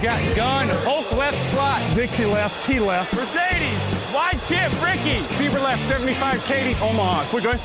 [0.00, 1.82] Got gun, Hulk left slot.
[1.96, 3.12] Dixie left, Key left.
[3.14, 3.80] Mercedes,
[4.14, 5.22] wide chip, Ricky.
[5.34, 7.24] Fever left, 75, Katie, Omaha.
[7.30, 7.58] Quick, going.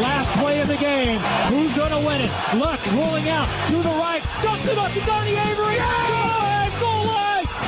[0.00, 1.18] Last play of the game.
[1.48, 2.30] Who's going to win it?
[2.54, 4.22] Luck rolling out to the right.
[4.42, 5.76] Dumps it up to Donnie Avery.
[5.76, 6.25] Goal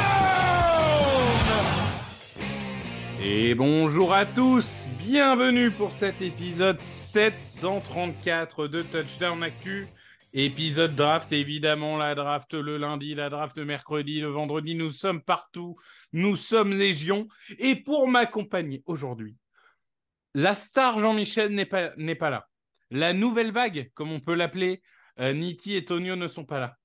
[3.24, 9.86] Et bonjour à tous, bienvenue pour cet épisode 734 de Touchdown Actu.
[10.34, 15.20] Épisode draft, évidemment, la draft le lundi, la draft le mercredi, le vendredi, nous sommes
[15.20, 15.76] partout,
[16.12, 17.28] nous sommes légion.
[17.58, 19.36] Et pour m'accompagner aujourd'hui,
[20.34, 22.48] la star Jean-Michel n'est pas là.
[22.90, 24.82] La nouvelle vague, comme on peut l'appeler,
[25.20, 26.78] euh, Niti et Tonio ne sont pas là.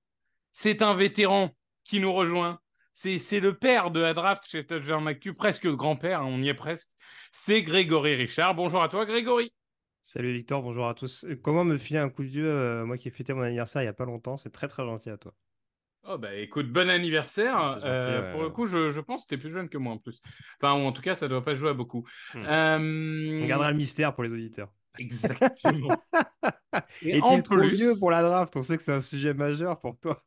[0.52, 1.52] C'est un vétéran
[1.84, 2.60] qui nous rejoint.
[2.94, 6.50] C'est, le père de la draft chez Touchdown Actu, presque le grand-père, hein, on y
[6.50, 6.90] est presque.
[7.32, 8.56] C'est Grégory Richard.
[8.56, 9.52] Bonjour à toi, Grégory.
[10.02, 11.24] Salut Victor, bonjour à tous.
[11.26, 13.84] Euh, Comment me filer un coup de vieux, euh, moi qui ai fêté mon anniversaire
[13.84, 15.36] il n'y a pas longtemps, c'est très très gentil à toi.
[16.10, 17.58] Oh bah écoute, bon anniversaire.
[17.60, 19.68] C'est gentil, Euh, ouais, pour le coup, je, je pense que tu es plus jeune
[19.68, 20.22] que moi en plus.
[20.62, 22.08] Enfin, ou en tout cas, ça doit pas jouer à beaucoup.
[22.34, 22.46] Hmm.
[22.46, 24.72] Euh, On gardera le mystère pour les auditeurs.
[25.00, 25.96] Exactement.
[27.02, 29.34] Et Est-il en trop plus, vieux pour la draft On sait que c'est un sujet
[29.34, 30.18] majeur pour toi.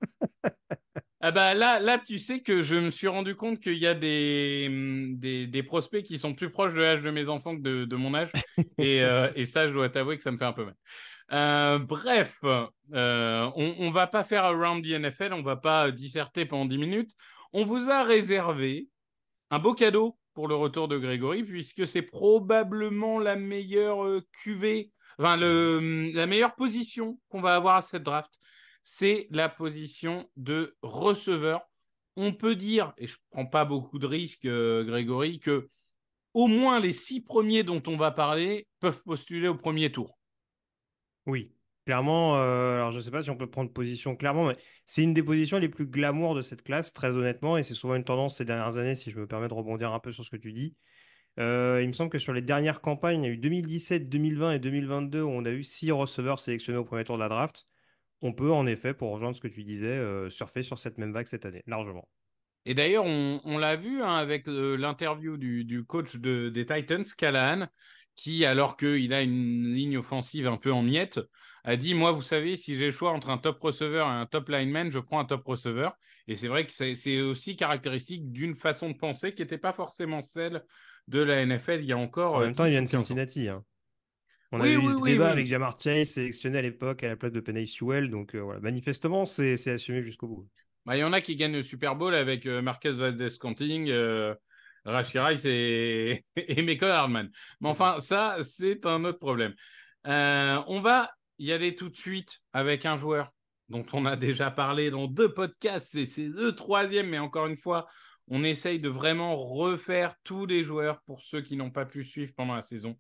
[1.21, 3.95] ah bah là, là, tu sais que je me suis rendu compte qu'il y a
[3.95, 7.63] des, hum, des, des prospects qui sont plus proches de l'âge de mes enfants que
[7.63, 8.33] de, de mon âge.
[8.79, 10.75] et, euh, et ça, je dois t'avouer que ça me fait un peu mal.
[11.33, 16.45] Euh, bref, euh, on, on va pas faire Around the NFL, on va pas disserter
[16.47, 17.13] pendant 10 minutes.
[17.53, 18.89] On vous a réservé
[19.51, 24.91] un beau cadeau pour le retour de Grégory, puisque c'est probablement la meilleure euh, QV,
[25.19, 28.31] enfin le, la meilleure position qu'on va avoir à cette draft.
[28.83, 31.63] C'est la position de receveur.
[32.17, 35.69] On peut dire, et je ne prends pas beaucoup de risques, euh, Grégory, que
[36.35, 40.19] au moins les six premiers dont on va parler peuvent postuler au premier tour.
[41.27, 41.53] Oui,
[41.85, 45.03] clairement, euh, alors je ne sais pas si on peut prendre position clairement, mais c'est
[45.03, 48.05] une des positions les plus glamour de cette classe, très honnêtement, et c'est souvent une
[48.05, 50.37] tendance ces dernières années, si je me permets de rebondir un peu sur ce que
[50.37, 50.77] tu dis.
[51.39, 54.53] Euh, il me semble que sur les dernières campagnes, il y a eu 2017, 2020
[54.53, 57.67] et 2022 où on a eu six receveurs sélectionnés au premier tour de la draft.
[58.21, 61.13] On peut en effet, pour rejoindre ce que tu disais, euh, surfer sur cette même
[61.13, 62.09] vague cette année, largement.
[62.67, 67.69] Et d'ailleurs, on, l'a vu hein, avec l'interview du, coach de- des Titans, Callahan,
[68.17, 71.21] qui, alors qu'il a une ligne offensive un peu en miettes,
[71.65, 74.27] a dit Moi, vous savez, si j'ai le choix entre un top receveur et un
[74.27, 75.95] top lineman, je prends un top receveur.
[76.29, 80.21] Et c'est vrai que c'est aussi caractéristique d'une façon de penser qui n'était pas forcément
[80.23, 80.63] celle
[81.09, 82.35] de la NFL il y a encore.
[82.35, 83.23] En euh, même temps, il 10 vient de 15 ans.
[83.27, 83.49] Cincinnati.
[83.49, 83.65] hein.
[84.53, 87.09] On Oui, avait eu oui, ce oui, débat avec Jamar Chase, sélectionné à l'époque à
[87.09, 88.11] la place de Penny Sewell.
[88.11, 90.49] Donc euh, voilà, manifestement, c'est assumé jusqu'au bout.
[90.87, 94.35] Bah, Il y en a qui gagnent le Super Bowl avec euh, Marquez Valdez-Scantling, euh,
[94.85, 97.31] Rashi Rice et, et Hardman.
[97.61, 99.55] Mais enfin, ça, c'est un autre problème.
[100.07, 103.33] Euh, on va y aller tout de suite avec un joueur
[103.69, 106.05] dont on a déjà parlé dans deux podcasts.
[106.07, 107.87] C'est le troisième, mais encore une fois,
[108.29, 112.33] on essaye de vraiment refaire tous les joueurs pour ceux qui n'ont pas pu suivre
[112.37, 112.97] pendant la saison.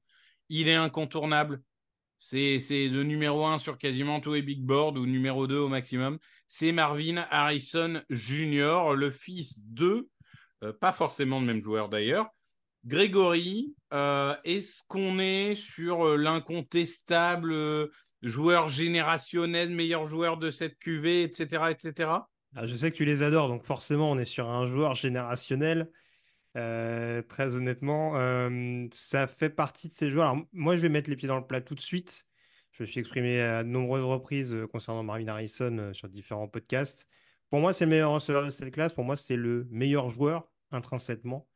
[0.48, 1.62] Il est incontournable.
[2.18, 6.18] C'est le numéro un sur quasiment tous les big boards ou numéro 2 au maximum
[6.52, 10.08] c'est Marvin Harrison Jr., le fils de,
[10.64, 12.26] euh, pas forcément le même joueur d'ailleurs.
[12.84, 17.88] Grégory, euh, est-ce qu'on est sur euh, l'incontestable
[18.22, 22.10] joueur générationnel, meilleur joueur de cette QV, etc., etc.
[22.56, 25.90] Ah, je sais que tu les adores, donc forcément, on est sur un joueur générationnel.
[26.56, 30.30] Euh, très honnêtement, euh, ça fait partie de ces joueurs.
[30.30, 32.26] Alors, moi, je vais mettre les pieds dans le plat tout de suite.
[32.72, 37.08] Je me suis exprimé à de nombreuses reprises euh, concernant Marvin Harrison sur différents podcasts.
[37.50, 38.92] pour moi, c'est le meilleur receveur de cette classe.
[38.92, 41.46] Pour moi, c'est le meilleur joueur intrinsèquement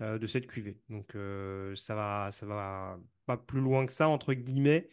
[0.00, 0.78] de cette QV.
[0.90, 1.16] Donc,
[1.74, 4.88] ça va, ça va pas plus loin que ça, entre guillemets.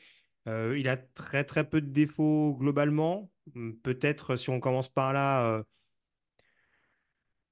[0.48, 3.32] Il a très, très peu de défauts globalement.
[3.56, 5.64] Hum, peut-être, si on commence par là,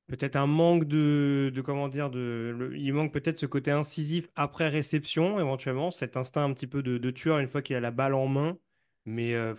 [0.08, 4.70] peut-être un manque de, de comment dire, de, il manque peut-être ce côté incisif après
[4.70, 8.14] réception, éventuellement, cet instinct un petit peu de, tueur une fois qu'il a la balle
[8.14, 8.58] en main.
[9.06, 9.54] Mais euh,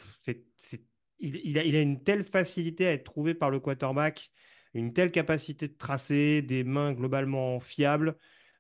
[1.18, 4.30] il, a, il, a, une telle facilité à être trouvé par le quarterback,
[4.74, 8.16] une telle capacité de tracer, des mains globalement fiables,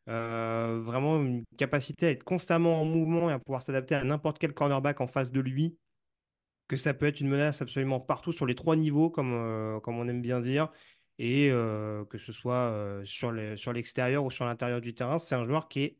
[0.08, 4.38] euh, vraiment une capacité à être constamment en mouvement et à pouvoir s'adapter à n'importe
[4.38, 5.76] quel cornerback en face de lui
[6.68, 9.98] que ça peut être une menace absolument partout sur les trois niveaux, comme, euh, comme
[9.98, 10.70] on aime bien dire
[11.20, 15.82] et que ce soit sur l'extérieur ou sur l'intérieur du terrain, c'est un joueur qui
[15.82, 15.96] est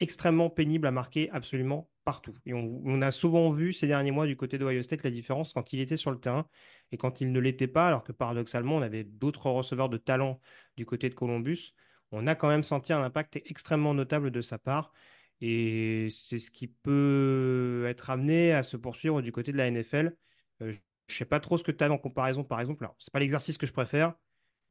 [0.00, 2.34] extrêmement pénible à marquer absolument partout.
[2.46, 5.72] Et on, a souvent vu ces derniers mois du côté d'Ohio State la différence quand
[5.74, 6.46] il était sur le terrain
[6.90, 10.40] et quand il ne l'était pas, alors que paradoxalement, on avait d'autres receveurs de talent
[10.76, 11.74] du côté de Columbus.
[12.12, 14.92] On a quand même senti un impact extrêmement notable de sa part.
[15.40, 20.16] Et c'est ce qui peut être amené à se poursuivre du côté de la NFL.
[20.60, 20.72] je ne
[21.08, 22.88] sais pas trop ce que tu as en comparaison, par exemple.
[22.98, 24.14] Ce n'est pas l'exercice que je préfère,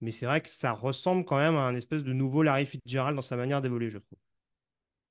[0.01, 3.15] mais c'est vrai que ça ressemble quand même à un espèce de nouveau Larry Fitzgerald
[3.15, 4.19] dans sa manière d'évoluer, je trouve.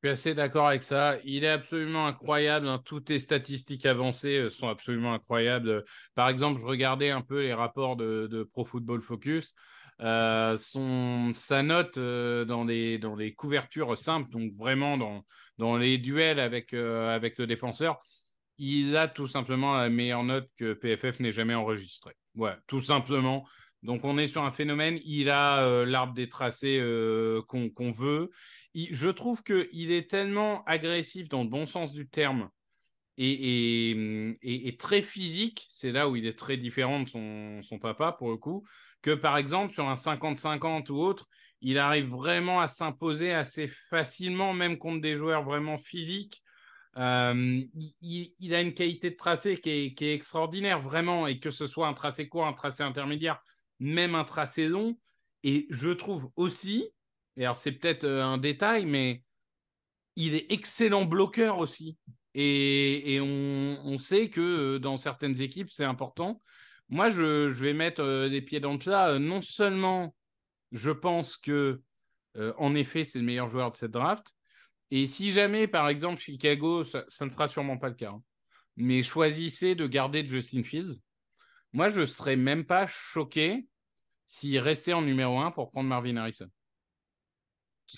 [0.02, 1.16] Je suis assez d'accord avec ça.
[1.24, 2.68] Il est absolument incroyable.
[2.68, 2.82] Hein.
[2.84, 5.84] Toutes les statistiques avancées euh, sont absolument incroyables.
[6.14, 9.54] Par exemple, je regardais un peu les rapports de, Pro Football Focus.
[10.00, 15.24] Euh, son, sa note euh, dans, les, dans les couvertures simples, donc vraiment dans,
[15.58, 18.00] dans les duels avec, avec le défenseur,
[18.58, 22.14] il a tout simplement la meilleure note que PFF n'ait jamais enregistrée.
[22.34, 23.46] Ouais, tout simplement.
[23.82, 28.30] Donc on est sur un phénomène, il a euh, l'arbre des tracés euh, qu'on veut.
[28.74, 32.50] je trouve qu'il est tellement agressif dans le bon sens du terme
[33.18, 38.36] et, très physique, c'est là où il est très différent de son, papa pour le
[38.36, 38.66] coup,
[39.06, 41.28] que par exemple sur un 50-50 ou autre,
[41.60, 46.42] il arrive vraiment à s'imposer assez facilement, même contre des joueurs vraiment physiques.
[46.96, 47.62] Euh,
[48.00, 51.94] il, a une qualité de tracé qui est, extraordinaire, vraiment, et que ce soit un
[51.94, 53.40] tracé court, un tracé intermédiaire,
[53.78, 54.98] même intra-saison.
[55.44, 56.90] Et je trouve aussi,
[57.36, 59.22] et alors c'est peut-être euh, un détail, mais
[60.16, 61.96] il est excellent bloqueur aussi.
[62.34, 66.42] Et, on, sait que euh, dans certaines équipes, c'est important.
[66.88, 69.18] Moi, je, vais mettre euh, des pieds dans le plat.
[69.18, 70.14] non seulement,
[70.72, 71.80] je pense que,
[72.58, 74.34] en effet, c'est le meilleur joueur de cette draft.
[74.90, 78.22] Et si jamais, par exemple, Chicago, ça, ne sera sûrement pas le cas, hein,
[78.76, 81.00] mais choisissez de garder Justin Fields,
[81.72, 83.66] moi, je ne serais même pas choqué
[84.26, 86.48] s'il restait en numéro 1 pour prendre Marvin Harrison.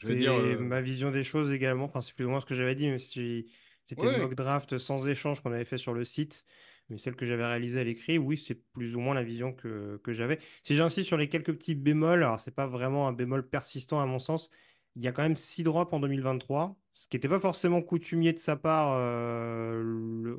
[0.01, 1.85] Je dire, euh, ma vision des choses également.
[1.85, 3.51] Enfin, c'est plus ou moins ce que j'avais dit, mais si...
[3.85, 6.45] c'était une mock draft sans échange qu'on avait fait sur le site.
[6.91, 10.01] Mais celle que j'avais réalisée à l'écrit, oui, c'est plus ou moins la vision que,
[10.09, 10.39] j'avais.
[10.63, 14.07] Si j'insiste sur les quelques petits bémols, alors c'est pas vraiment un bémol persistant à
[14.07, 14.51] mon sens,
[14.97, 18.33] il y a quand même 6 drops en 2023 ce qui n'était pas forcément coutumier
[18.33, 19.81] de sa part euh,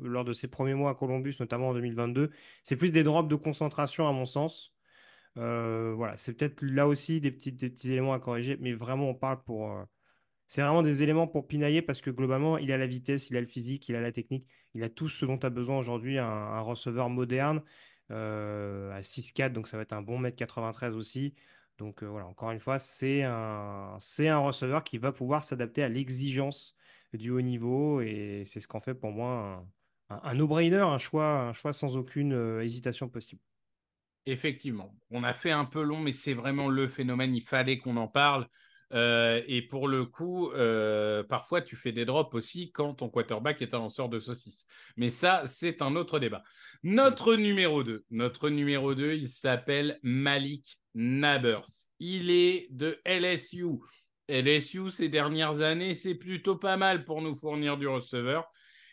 [0.02, 2.30] lors de ses premiers mois à Columbus, notamment en 2022.
[2.64, 4.74] C'est plus des drops de concentration, à mon sens.
[5.38, 9.14] Euh, voilà, c'est peut-être là aussi des petits, petits éléments à corriger, mais vraiment, on
[9.14, 9.72] parle pour.
[9.72, 9.84] Euh,
[10.48, 13.40] c'est vraiment des éléments pour pinailler parce que globalement, il a la vitesse, il a
[13.40, 16.60] le physique, il a la technique, il a tout ce dont as besoin aujourd'hui, un,
[16.60, 17.62] receveur moderne
[18.10, 21.34] à 6-4, donc ça va être un bon mètre 93 aussi.
[21.80, 25.82] Donc euh, voilà, encore une fois, c'est un, c'est un receveur qui va pouvoir s'adapter
[25.82, 26.76] à l'exigence
[27.14, 29.66] du haut niveau et c'est ce qu'en fait pour moi
[30.10, 33.40] un, no-brainer, un choix, un choix sans aucune euh, hésitation possible.
[34.26, 37.34] Effectivement, on a fait un peu long, mais c'est vraiment le phénomène.
[37.34, 38.46] Il fallait qu'on en parle.
[38.92, 40.50] Euh, et pour le coup,
[41.28, 44.66] parfois tu fais des drops aussi quand ton quarterback est un lanceur de saucisses.
[44.96, 46.42] Mais ça, c'est un autre débat.
[46.82, 51.88] Notre numéro 2, notre numéro 2, il s'appelle Malik Nabers.
[51.98, 53.66] Il est de LSU.
[54.30, 58.50] LSU, ces dernières années, c'est plutôt pas mal pour nous fournir du receveur.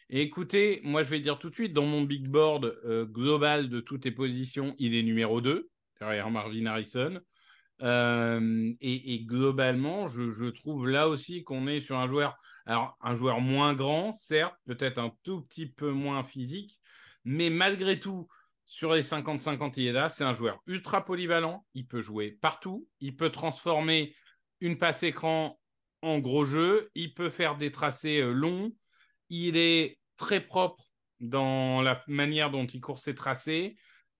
[0.09, 3.79] écoutez, moi, je vais dire tout de suite, dans mon big board euh, global de
[3.79, 7.21] toutes les positions, il est numéro 2, derrière Marvin Harrison.
[7.81, 13.73] Et, globalement, je, trouve là aussi qu'on est sur un joueur, alors un joueur moins
[13.73, 16.79] grand, certes, peut-être un tout petit peu moins physique,
[17.23, 18.27] mais malgré tout,
[18.65, 20.09] sur les 50-50, il est là.
[20.09, 21.65] C'est un joueur ultra polyvalent.
[21.73, 22.87] Il peut jouer partout.
[22.99, 24.13] Il peut transformer
[24.59, 25.57] une passe écran
[26.01, 26.91] en gros jeu.
[26.93, 28.71] Il peut faire des tracés longs.
[29.29, 30.83] Il est très propre
[31.19, 33.77] dans la manière dont il court ses tracés.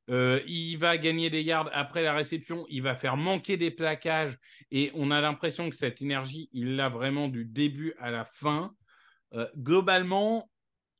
[0.10, 2.66] Euh, il va gagner des yards après la réception.
[2.70, 4.38] Il va faire manquer des plaquages.
[4.72, 8.74] Et on a l'impression que cette énergie, il l'a vraiment du début à la fin.
[9.34, 10.50] Euh, globalement,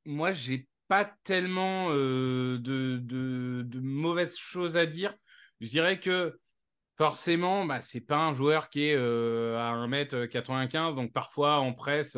[0.06, 5.14] moi, j'ai pas tellement euh, de, de, mauvaises choses à dire.
[5.60, 6.40] je dirais que
[6.98, 12.18] forcément, bah, c'est pas un joueur qui est à 1m95, donc parfois en presse,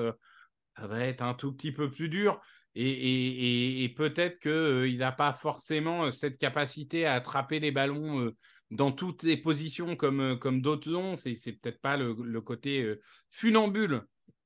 [0.78, 2.40] ça va être un tout petit peu plus dur.
[2.76, 8.32] Et, peut-être qu'il n'a pas forcément cette capacité à attraper les ballons
[8.72, 11.16] dans toutes les positions comme, comme d'autres ont.
[11.16, 12.96] C'est, c'est peut-être pas le, côté
[13.32, 14.04] funambule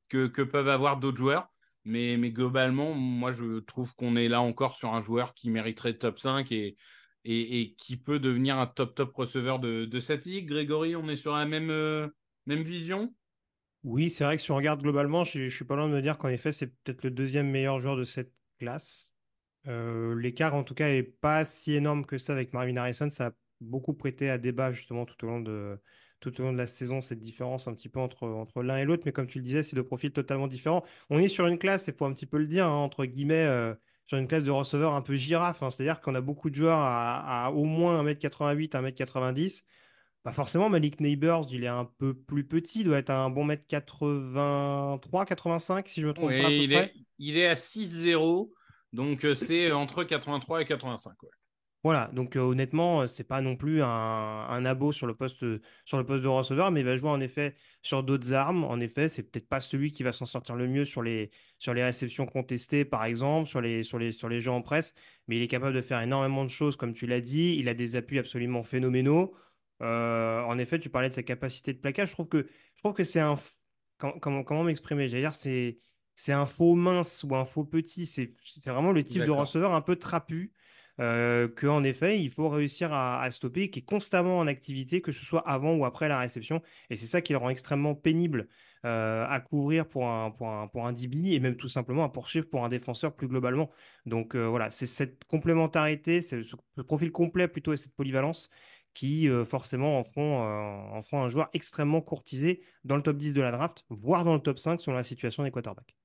[0.10, 1.48] que, peuvent avoir d'autres joueurs.
[1.86, 6.20] Mais, globalement, moi, je trouve qu'on est là encore sur un joueur qui mériterait top
[6.20, 6.78] 5 et,
[7.26, 10.48] qui peut devenir un top top receveur de, de cette ligue.
[10.48, 12.08] Grégory, on est sur la même, euh,
[12.46, 13.14] même vision?
[13.84, 16.02] Oui, c'est vrai que si on regarde globalement, je, ne suis pas loin de me
[16.02, 19.14] dire qu'en effet, c'est peut-être le deuxième meilleur joueur de cette classe.
[19.68, 23.10] Euh, l'écart, en tout cas, est pas si énorme que ça avec Marvin Harrison.
[23.10, 25.80] Ça a beaucoup prêté à débat justement tout au long de,
[26.22, 29.04] tout la saison, cette différence un petit peu entre, l'un et l'autre.
[29.06, 30.84] Mais comme tu le disais, c'est deux profils totalement différents.
[31.10, 33.46] On est sur une classe, il faut un petit peu le dire, hein, entre guillemets.
[33.46, 33.74] Euh,
[34.06, 35.64] sur une classe de receveurs un peu girafe.
[35.64, 35.70] Hein.
[35.72, 39.64] C'est-à-dire qu'on a beaucoup de joueurs à, au moins 1m88, 1m90.
[40.24, 43.44] Pas forcément, Malik Neighbors, il est un peu plus petit, il doit être un bon
[43.44, 46.50] mètre 83, 85, si je me trompe pas.
[46.50, 48.50] il, Est, il est à 6-0,
[48.94, 51.22] donc euh, c'est entre 83 et 85.
[51.24, 51.30] Ouais.
[51.84, 55.44] Voilà, donc honnêtement, honnêtement, c'est pas non plus un, un, abo sur le poste
[55.84, 58.64] sur le poste de receveur, mais il va jouer en effet sur d'autres armes.
[58.64, 61.74] En effet, c'est peut-être pas celui qui va s'en sortir le mieux sur les sur
[61.74, 64.96] les réceptions contestées, par exemple, sur les sur les sur les jeux en presse,
[65.28, 67.58] mais il est capable de faire énormément de choses, comme tu l'as dit.
[67.60, 69.36] Il a des appuis absolument phénoménaux.
[69.82, 72.10] Euh, en effet, tu parlais de sa capacité de plaquage.
[72.10, 73.36] Je trouve que je trouve que c'est un
[73.98, 75.08] comment comment m'exprimer?
[75.08, 75.80] J'allais dire c'est
[76.16, 78.06] c'est un faux mince ou un faux petit.
[78.06, 78.32] C'est
[78.66, 80.54] vraiment le type de receveur un peu trapu
[81.00, 85.26] euh, qu'en effet, il faut réussir à, stopper, qui est constamment en activité, que ce
[85.26, 86.62] soit avant ou après la réception.
[86.90, 88.48] Et c'est ça qui le rend extrêmement pénible
[88.86, 92.10] euh, à couvrir pour un, pour, un, pour un DB et même tout simplement à
[92.10, 93.72] poursuivre pour un défenseur plus globalement.
[94.06, 98.50] Donc euh, voilà, c'est cette complémentarité, c'est ce, profil complet plutôt et cette polyvalence
[98.94, 103.42] qui forcément en font, en font un joueur extrêmement courtisé dans le top 10 de
[103.42, 105.96] la draft, voire dans le top 5 selon la situation des quarterbacks.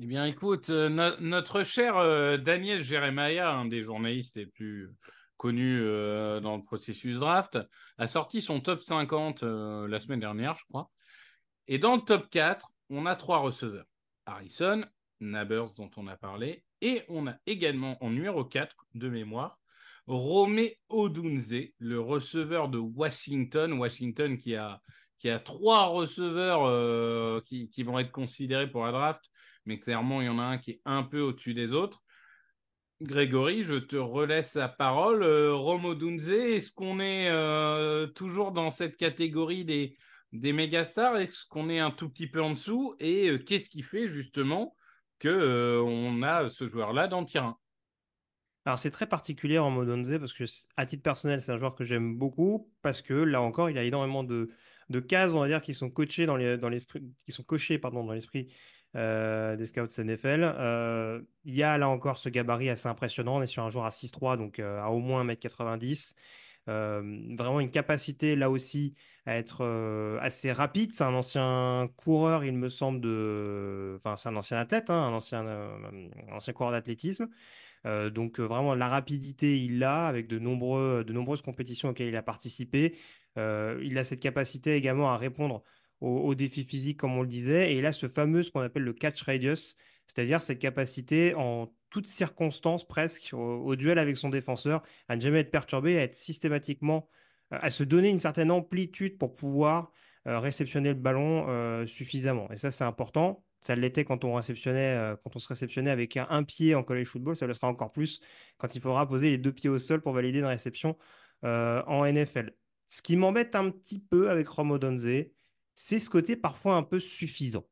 [0.00, 4.94] Eh bien, écoute, euh, notre cher euh, Daniel Jeremiah, un des journalistes les plus
[5.36, 7.58] connus euh, dans le processus draft,
[7.98, 10.88] a sorti son top 50 la semaine dernière, je crois.
[11.66, 13.86] Et dans le top 4, on a trois receveurs.
[14.24, 14.84] Harrison,
[15.18, 19.58] Nabers dont on a parlé, et on a également en numéro 4 de mémoire
[20.08, 23.74] Romé Odunze, le receveur de Washington.
[23.74, 24.80] Washington qui a,
[25.18, 29.22] qui trois receveurs qui, qui, vont être considérés pour la draft
[29.68, 32.02] mais clairement, il y en a un qui est un peu au-dessus des autres.
[33.02, 35.22] Grégory, je te relaisse la parole.
[35.22, 39.96] Euh, Romo Dunze, est-ce qu'on est, euh, toujours dans cette catégorie des,
[40.32, 42.96] des méga stars Est-ce qu'on est un tout petit peu en dessous?
[42.98, 44.74] Et euh, qu'est-ce qui fait justement
[45.18, 47.26] que on a ce joueur-là dans le
[48.68, 50.44] alors c'est très particulier Romo Dunze parce que
[50.76, 53.82] à titre personnel c'est un joueur que j'aime beaucoup parce que là encore il a
[53.82, 54.50] énormément de,
[54.90, 58.48] de cases on va dire qui sont dans dans l'esprit qui sont cochées dans l'esprit
[58.96, 60.42] euh, des scouts NFL.
[60.42, 63.36] Euh, il y a là encore ce gabarit assez impressionnant.
[63.36, 66.14] On est sur un joueur à 6-3, donc euh, à au moins 1m90.
[66.66, 68.94] vraiment une capacité là aussi
[69.26, 70.92] à être assez rapide.
[70.94, 73.06] C'est un ancien coureur, il me semble.
[73.96, 75.44] Enfin, c'est un ancien athlète, hein, un, ancien,
[76.30, 77.28] ancien coureur d'athlétisme.
[78.12, 82.96] Donc vraiment la rapidité, il l'a avec de, de nombreuses compétitions auxquelles il a participé.
[83.36, 85.62] il a cette capacité également à répondre
[86.00, 87.74] au, défi physique, comme on le disait.
[87.74, 89.76] Et là, ce fameux, ce qu'on appelle le catch radius,
[90.06, 95.40] c'est-à-dire cette capacité en toutes circonstances presque au, duel avec son défenseur à ne jamais
[95.40, 97.08] être perturbé, à être systématiquement,
[97.52, 99.92] euh, à se donner une certaine amplitude pour pouvoir
[100.26, 102.50] euh, réceptionner le ballon euh, suffisamment.
[102.50, 103.44] Et ça, c'est important.
[103.60, 107.36] Ça l'était quand on réceptionnait, quand on se réceptionnait avec un, pied en college football.
[107.36, 108.20] Ça le sera encore plus
[108.56, 110.96] quand il faudra poser les deux pieds au sol pour valider une réception
[111.42, 112.54] en NFL.
[112.86, 115.08] Ce qui m'embête un petit peu avec Romo Donze,
[115.74, 117.64] c'est ce côté parfois un peu suffisant.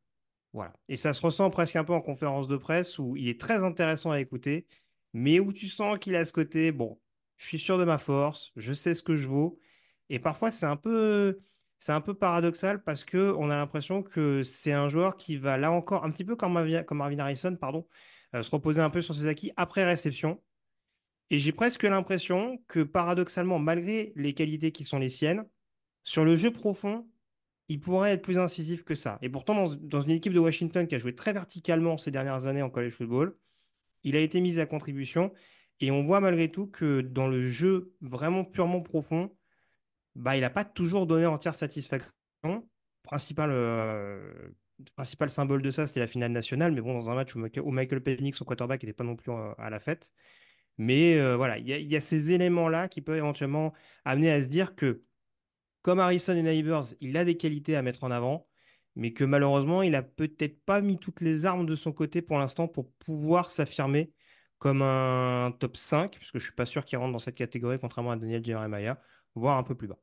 [0.53, 0.73] Voilà.
[0.89, 3.63] Et ça se ressent presque un peu en conférence de presse où il est très
[3.63, 4.67] intéressant à écouter,
[5.13, 7.01] mais où tu sens qu'il a ce côté, bon,
[7.37, 9.59] je suis sûr de ma force, je sais ce que je vaux.
[10.09, 11.41] Et parfois, c'est un peu,
[11.79, 15.57] c'est un peu paradoxal parce que on a l'impression que c'est un joueur qui va
[15.59, 17.87] là encore, un petit peu comme Marvin, Harrison, pardon,
[18.35, 20.43] euh, se reposer un peu sur ses acquis après réception.
[21.31, 25.45] Et j'ai presque l'impression que paradoxalement, malgré les qualités qui sont les siennes,
[26.05, 27.09] sur le jeu profond,
[27.69, 29.19] il pourrait être plus incisif que ça.
[29.23, 32.63] Et pourtant, dans, une équipe de Washington qui a joué très verticalement ces dernières années
[32.63, 33.37] en college football,
[34.05, 35.33] il a été mis à contribution.
[35.81, 39.36] Et on voit malgré tout que dans le jeu vraiment purement profond,
[40.17, 42.11] bah, il n'a pas toujours donné entière satisfaction.
[43.03, 44.51] Principal, euh,
[44.97, 46.73] principal symbole de ça, c'était la finale nationale.
[46.73, 49.53] Mais bon, dans un match où, Michael Penix, son quarterback, n'était pas non plus euh,
[49.59, 50.11] à la fête.
[50.79, 53.73] Mais euh, voilà, il y, a- ces éléments-là qui peuvent éventuellement
[54.05, 55.03] amener à se dire que,
[55.83, 58.49] comme Harrison et Neighbors, il a des qualités à mettre en avant,
[58.97, 62.39] mais que malheureusement, il a peut-être pas mis toutes les armes de son côté pour
[62.39, 64.13] l'instant pour pouvoir s'affirmer
[64.59, 68.13] comme un top 5, puisque je suis pas sûr qu'il rentre dans cette catégorie, contrairement
[68.13, 69.01] à Daniel Jeremiah,
[69.35, 69.99] voire un peu plus bas.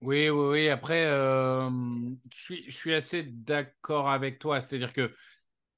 [0.00, 0.68] Oui, oui, oui.
[0.68, 1.68] Après, euh,
[2.32, 4.60] je suis, je suis assez d'accord avec toi.
[4.60, 5.12] C'est-à-dire que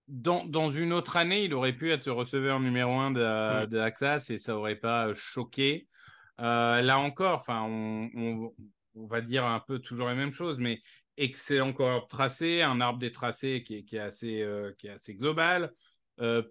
[0.09, 3.67] dans, dans une autre année, il aurait pu être receveur numéro un de Mm.
[3.67, 5.89] de la classe et ça aurait pas euh, choqué.
[6.41, 8.55] Euh, là encore, enfin, on, on-
[8.97, 10.81] on va dire un peu toujours la même chose, mais
[11.17, 14.91] excellent de tracé, un arbre des tracés qui est, qui est assez, euh, qui est
[14.91, 15.73] assez global,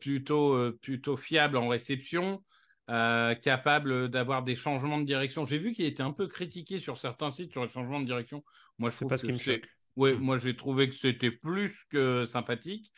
[0.01, 2.43] plutôt, plutôt fiable en réception,
[2.89, 5.46] euh, capable d'avoir des changements de direction.
[5.46, 8.43] J'ai vu qu'il était un peu critiqué sur certains sites sur les changements de direction.
[8.79, 9.69] Moi, je trouve pas ce que qui me c'est- choque.
[9.96, 10.19] Ouais, Mm.
[10.19, 12.91] moi j'ai trouvé que c'était plus que sympathique.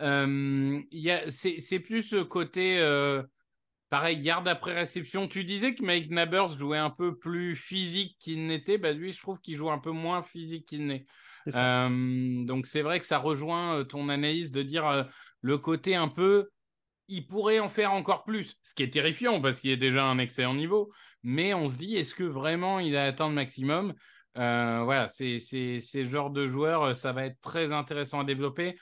[0.00, 0.80] Euh,
[1.28, 3.22] c'est plus ce côté, euh,
[3.90, 5.28] pareil, garde après réception.
[5.28, 8.78] Tu disais que Mike Nabers jouait un peu plus physique qu'il n'était.
[8.78, 11.06] Bah, lui, je trouve qu'il joue un peu moins physique qu'il n'est.
[11.54, 15.06] Euh, donc c'est vrai que ça rejoint ton analyse de dire
[15.42, 16.48] le côté un peu,
[17.08, 20.08] il pourrait en faire encore plus, ce qui est terrifiant parce qu'il est déjà à
[20.08, 20.92] un excellent niveau.
[21.22, 23.94] Mais on se dit, est-ce que vraiment il a atteint le maximum?
[24.36, 28.20] Euh, Voilà, c'est c'est c'est le genre de joueur, euh, ça va être très intéressant
[28.20, 28.76] à développer.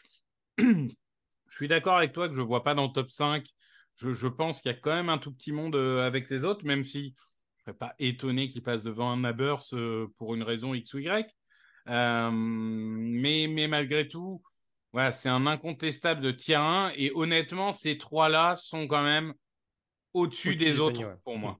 [0.58, 3.46] Je suis d'accord avec toi que je ne vois pas dans le top 5.
[3.96, 6.44] Je, je pense qu'il y a quand même un tout petit monde euh, avec les
[6.44, 7.14] autres, même si
[7.58, 10.94] je ne serais pas étonné qu'il passe devant un Nabers euh, pour une raison X
[10.94, 11.30] ou Y.
[11.86, 14.42] Mais, mais malgré tout,
[14.94, 16.92] voilà, c'est un incontestable de tier 1.
[16.94, 19.34] Et honnêtement, ces trois-là sont quand même
[20.12, 21.16] au-dessus des autres ouais.
[21.24, 21.50] pour moi.
[21.52, 21.58] Mm.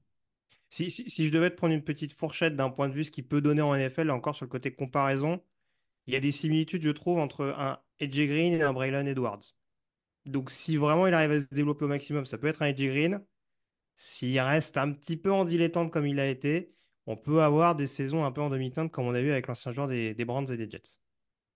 [0.69, 3.11] Si, si- si je devais te prendre une petite fourchette d'un point de vue ce
[3.11, 5.43] qu'il peut donner en NFL, là encore sur le côté comparaison,
[6.07, 9.41] il y a des similitudes, je trouve, entre un AJ Green et un Braylon Edwards.
[10.25, 12.87] Donc, si vraiment il arrive à se développer au maximum, ça peut être un AJ
[12.87, 13.25] Green.
[13.97, 16.73] S'il reste un petit peu en dilettante comme il a été,
[17.05, 19.73] on peut avoir des saisons un peu en demi-teinte comme on a vu avec l'ancien
[19.73, 20.99] joueur des, des Browns et des Jets.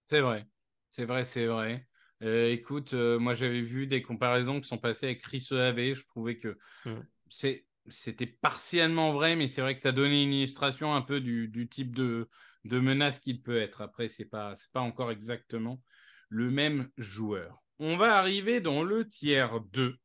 [0.09, 0.45] C'est vrai,
[0.89, 1.87] c'est vrai, c'est vrai.
[2.23, 5.93] Euh, écoute, euh, moi j'avais vu des comparaisons qui sont passées avec Chris EAV.
[5.95, 7.09] Je trouvais que Mm.
[7.29, 11.49] c'est, c'était partiellement vrai, mais c'est vrai que ça donnait une illustration un peu du,
[11.49, 12.29] du type de,
[12.65, 13.81] de menace qu'il peut être.
[13.81, 15.83] Après, c'est pas, c'est pas encore exactement
[16.29, 17.59] le même joueur.
[17.79, 19.97] On va arriver dans le tiers 2.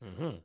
[0.00, 0.44] Mhm.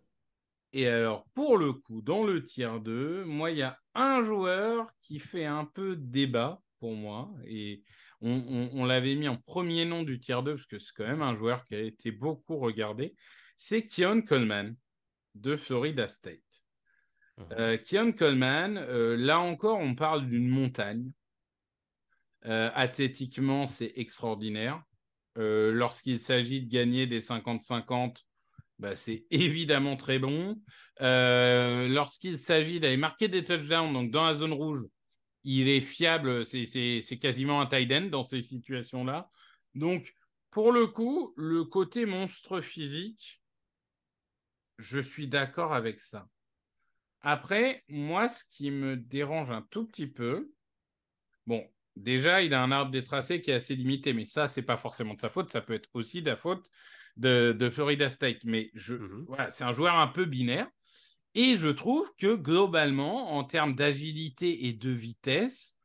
[0.73, 4.91] Et alors, pour le coup, dans le tiers 2, moi, il y a un joueur
[5.01, 7.33] qui fait un peu débat pour moi.
[7.45, 7.83] Et
[8.21, 11.07] on, on- on l'avait mis en premier nom du tiers 2 parce que c'est quand
[11.07, 13.15] même un joueur qui a été beaucoup regardé.
[13.55, 14.75] C'est Keon Coleman
[15.35, 16.41] de Florida State.
[17.37, 17.45] Mhm.
[17.53, 21.11] Euh, Keon Coleman, euh, là encore, on parle d'une montagne.
[22.45, 24.81] Euh, athlétiquement, c'est extraordinaire.
[25.37, 28.23] Euh, Lorsqu'il s'agit de gagner des 50-50,
[28.79, 30.61] bah, c'est évidemment très bon.
[31.01, 34.81] Euh, Lorsqu'il s'agit d'aller marquer des touchdowns, donc dans la zone rouge,
[35.47, 39.29] il est fiable, c'est- quasiment un tight end dans ces situations-là.
[39.75, 40.13] Donc,
[40.51, 43.41] pour le coup, le côté monstre physique,
[44.77, 46.27] je suis d'accord avec ça.
[47.21, 50.51] Après, moi, ce qui me dérange un tout petit peu,
[51.45, 54.63] bon, déjà, il a un arbre des tracés qui est assez limité, mais ça, c'est
[54.63, 56.69] pas forcément de sa faute, ça peut être aussi de la faute
[57.15, 58.43] de, de Florida State.
[58.43, 59.25] Mais je, Mhm.
[59.27, 60.69] voilà, c'est un joueur un peu binaire.
[61.39, 65.77] Et je trouve que globalement, en termes d'agilité et de vitesse,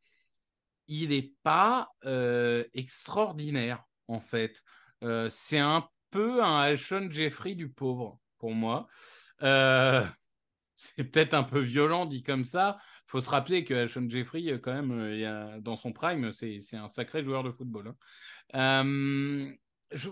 [0.89, 4.63] il n'est pas euh, extraordinaire, en fait.
[5.05, 8.89] Euh, c'est un peu un Alshon Jeffrey du pauvre, pour moi.
[9.43, 10.03] Euh,
[10.75, 12.79] c'est peut-être un peu violent dit comme ça.
[13.07, 17.23] Il faut se rappeler que Alshon Jeffrey, quand même, dans son prime, c'est un sacré
[17.23, 17.93] joueur de football.
[18.55, 19.53] hein.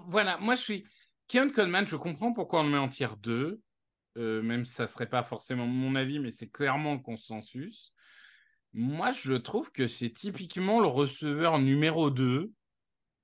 [0.05, 0.87] Voilà, moi je suis.
[1.29, 3.62] Keon Coleman, je comprends pourquoi on le met en tier 2,
[4.16, 7.92] euh, même si ça ne serait pas forcément mon avis, mais c'est clairement le consensus.
[8.72, 12.52] Moi, je trouve que c'est typiquement le receveur numéro 2,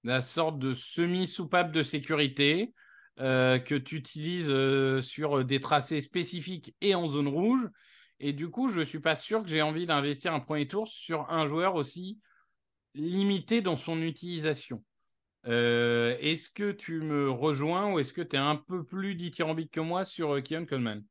[0.05, 2.73] la sorte de semi-soupape de sécurité
[3.21, 7.69] euh, que tu utilises euh, sur des tracés spécifiques et en zone rouge.
[8.19, 10.89] Et du coup, je ne suis pas sûr que j'ai envie d'investir un premier tour
[10.89, 12.19] sur un joueur aussi
[12.95, 14.83] limité dans son utilisation.
[15.47, 19.71] Euh, est-ce que tu me rejoins ou est-ce que tu es un peu plus dithyrambique
[19.71, 21.05] que moi sur euh, Keon Coleman?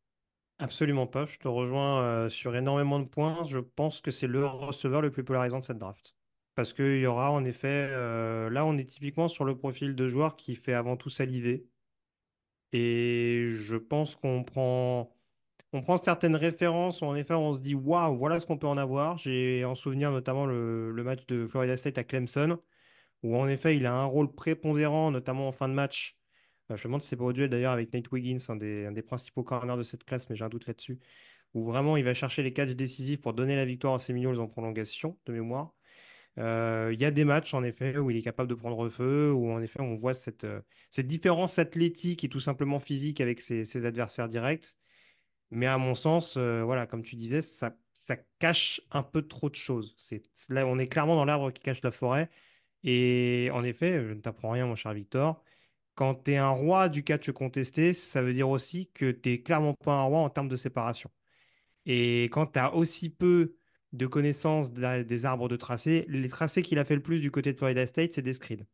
[0.59, 1.25] Absolument pas.
[1.25, 3.43] Je te rejoins euh, sur énormément de points.
[3.45, 6.15] Je pense que c'est le receveur le plus polarisant de cette draft.
[6.55, 10.37] Parce qu'il y aura en effet, là on est typiquement sur le profil de joueur
[10.37, 11.67] qui fait avant tout saliver.
[12.71, 15.13] Et je pense qu'on prend,
[15.73, 18.77] on prend certaines références en effet on se dit waouh, voilà ce qu'on peut en
[18.77, 19.17] avoir.
[19.17, 22.59] J'ai en souvenir notamment le, le match de Florida State à Clemson,
[23.23, 26.17] où en effet il a un rôle prépondérant, notamment en fin de match,
[26.69, 29.43] je me demande si c'est pas au duel d'ailleurs avec Nate Wiggins, un des, principaux
[29.43, 30.99] corners de cette classe, mais j'ai un doute là-dessus.
[31.53, 34.47] Où vraiment il va chercher les catchs décisifs pour donner la victoire à Seminoles en
[34.47, 35.73] prolongation, de mémoire.
[36.37, 39.31] Euh, il y a des matchs, en effet, où il est capable de prendre feu,
[39.31, 40.61] où en effet, on voit cette, euh,
[40.97, 44.75] différence athlétique et tout simplement physique avec ses, adversaires directs.
[45.51, 47.71] Mais à mon sens, euh, voilà, comme tu disais, ça,
[48.39, 49.95] cache un peu trop de choses.
[50.49, 52.29] Là, on est clairement dans l'arbre qui cache la forêt.
[52.85, 55.43] Et en effet, je ne t'apprends rien, mon cher Victor.
[55.95, 59.41] Quand tu es un roi du catch contesté, ça veut dire aussi que tu n'es
[59.41, 61.09] clairement pas un roi en termes de séparation.
[61.85, 63.55] Et quand tu as aussi peu
[63.93, 67.53] de connaissance des arbres de tracé, les tracés qu'il a fait le plus du côté
[67.53, 68.65] de Florida State, c'est des screens.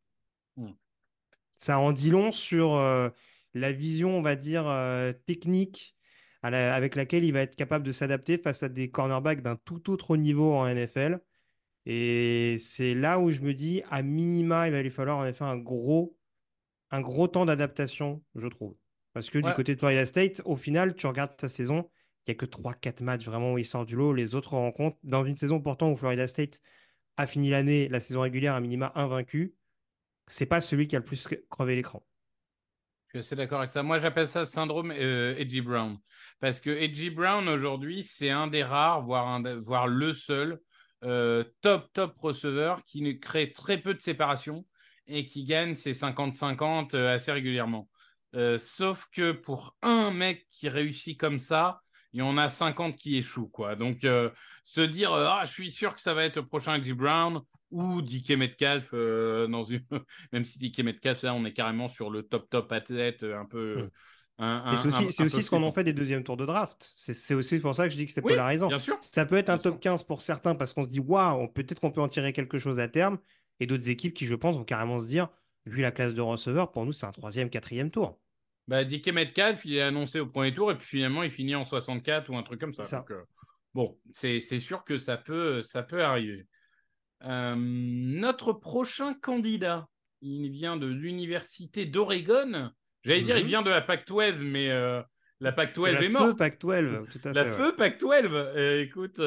[0.57, 0.71] Hmm.
[1.57, 3.09] Ça en dit long sur euh,
[3.53, 5.95] la vision, on va dire, euh, technique
[6.43, 10.17] avec laquelle il va être capable de s'adapter face à des cornerbacks d'un tout autre
[10.17, 11.19] niveau en NFL.
[11.85, 15.43] Et c'est là où je me dis, à minima, il va lui falloir en effet
[15.43, 16.15] un gros,
[16.91, 18.75] un gros temps d'adaptation, je trouve.
[19.13, 21.89] Parce que du côté de Florida State, au final, tu regardes sa saison,
[22.25, 24.13] il n'y a que 3-4 matchs vraiment où il sort du lot.
[24.13, 26.61] Les autres rencontres, dans une saison pourtant où Florida State
[27.17, 29.53] a fini l'année, la saison régulière à minima invaincu,
[30.27, 32.05] c'est pas celui qui a le plus crevé l'écran.
[33.07, 33.83] Je suis assez d'accord avec ça.
[33.83, 35.97] Moi, j'appelle ça syndrome euh, Edgy Brown.
[36.39, 40.61] Parce que Edgy Brown, aujourd'hui, c'est un des rares, voire, un, voire le seul
[41.03, 44.65] euh, top, top receveur qui crée très peu de séparation
[45.07, 47.89] et qui gagne ses 50-50 euh, assez régulièrement.
[48.57, 51.81] sauf que pour un mec qui réussit comme ça,
[52.13, 53.51] il y en a 50 qui échouent.
[53.77, 54.29] Donc, euh,
[54.63, 56.93] se dire, euh, ah, je suis sûr que ça va être le prochain G.
[56.93, 59.83] Brown ou DK Metcalf, euh, dans une...
[60.33, 63.83] même si DK Metcalf, là, on est carrément sur le top, top athlète, un peu.
[63.83, 63.89] Hmm.
[64.75, 66.93] C'est aussi, aussi ce qu'on en fait des deuxièmes tours de draft.
[66.95, 68.67] C'est aussi pour ça que je dis que c'est polarisant.
[68.67, 68.97] Bien sûr.
[69.11, 71.91] Ça peut être un top 15 pour certains parce qu'on se dit, waouh, peut-être qu'on
[71.91, 73.19] peut en tirer quelque chose à terme.
[73.59, 75.29] Et d'autres équipes qui, je pense, vont carrément se dire,
[75.67, 78.19] vu la classe de receveur, pour nous, c'est un troisième, quatrième tour.
[78.67, 81.63] Bah, DK Metcalf, il est annoncé au premier tour et puis finalement, il finit en
[81.63, 83.05] 64 ou un truc comme ça.
[83.11, 83.21] Euh,
[83.75, 86.47] bon, c'est sûr que ça peut, ça peut arriver.
[87.23, 89.87] Euh, notre prochain candidat,
[90.21, 92.71] il vient de l'université d'Oregon.
[93.03, 93.47] J'allais dire, il mhm.
[93.47, 95.01] vient de la PAC-12, mais euh,
[95.39, 96.39] la PAC-12 est morte.
[96.39, 97.33] La PAC-12, tout à fait.
[97.33, 98.81] La feu PAC-12.
[98.81, 99.19] écoute,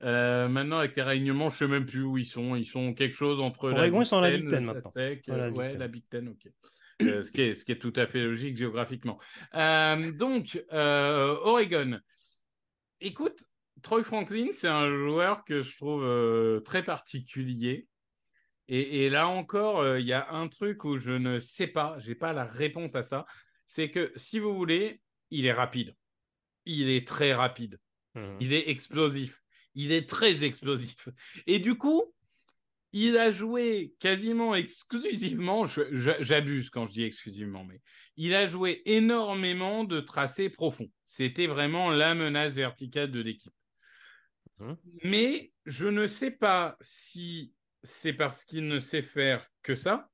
[0.00, 2.56] maintenant avec les réunions, je ne sais même plus où ils sont.
[2.56, 3.72] Ils sont quelque chose entre.
[3.72, 5.56] Oregon, ils sont la Big Ten maintenant.
[5.56, 6.50] ouais, la Big Ten, ok.
[7.06, 9.18] Euh, ce, qui est, ce, qui est, tout à fait logique géographiquement.
[9.54, 11.98] Euh, donc, euh, Oregon.
[13.00, 13.44] Écoute,
[13.82, 17.88] Troy Franklin, c'est un joueur que je trouve très particulier.
[18.74, 22.14] Et, là encore, il y a un truc où je ne sais pas, je n'ai
[22.14, 23.26] pas la réponse à ça.
[23.66, 25.94] C'est que si vous voulez, il est rapide.
[26.64, 27.78] Il est très rapide.
[28.14, 28.36] Mmh.
[28.40, 29.42] Il est explosif.
[29.74, 31.10] Il est très explosif.
[31.46, 32.14] Et du coup,
[32.92, 37.80] il a joué quasiment exclusivement, j'abuse quand je dis exclusivement, mais
[38.16, 40.90] il a joué énormément de tracés profonds.
[41.04, 43.54] C'était vraiment la menace verticale de l'équipe.
[44.60, 44.78] Hein?
[45.04, 47.52] Mais je ne sais pas si
[47.82, 50.08] c'est parce qu'il ne sait faire que ça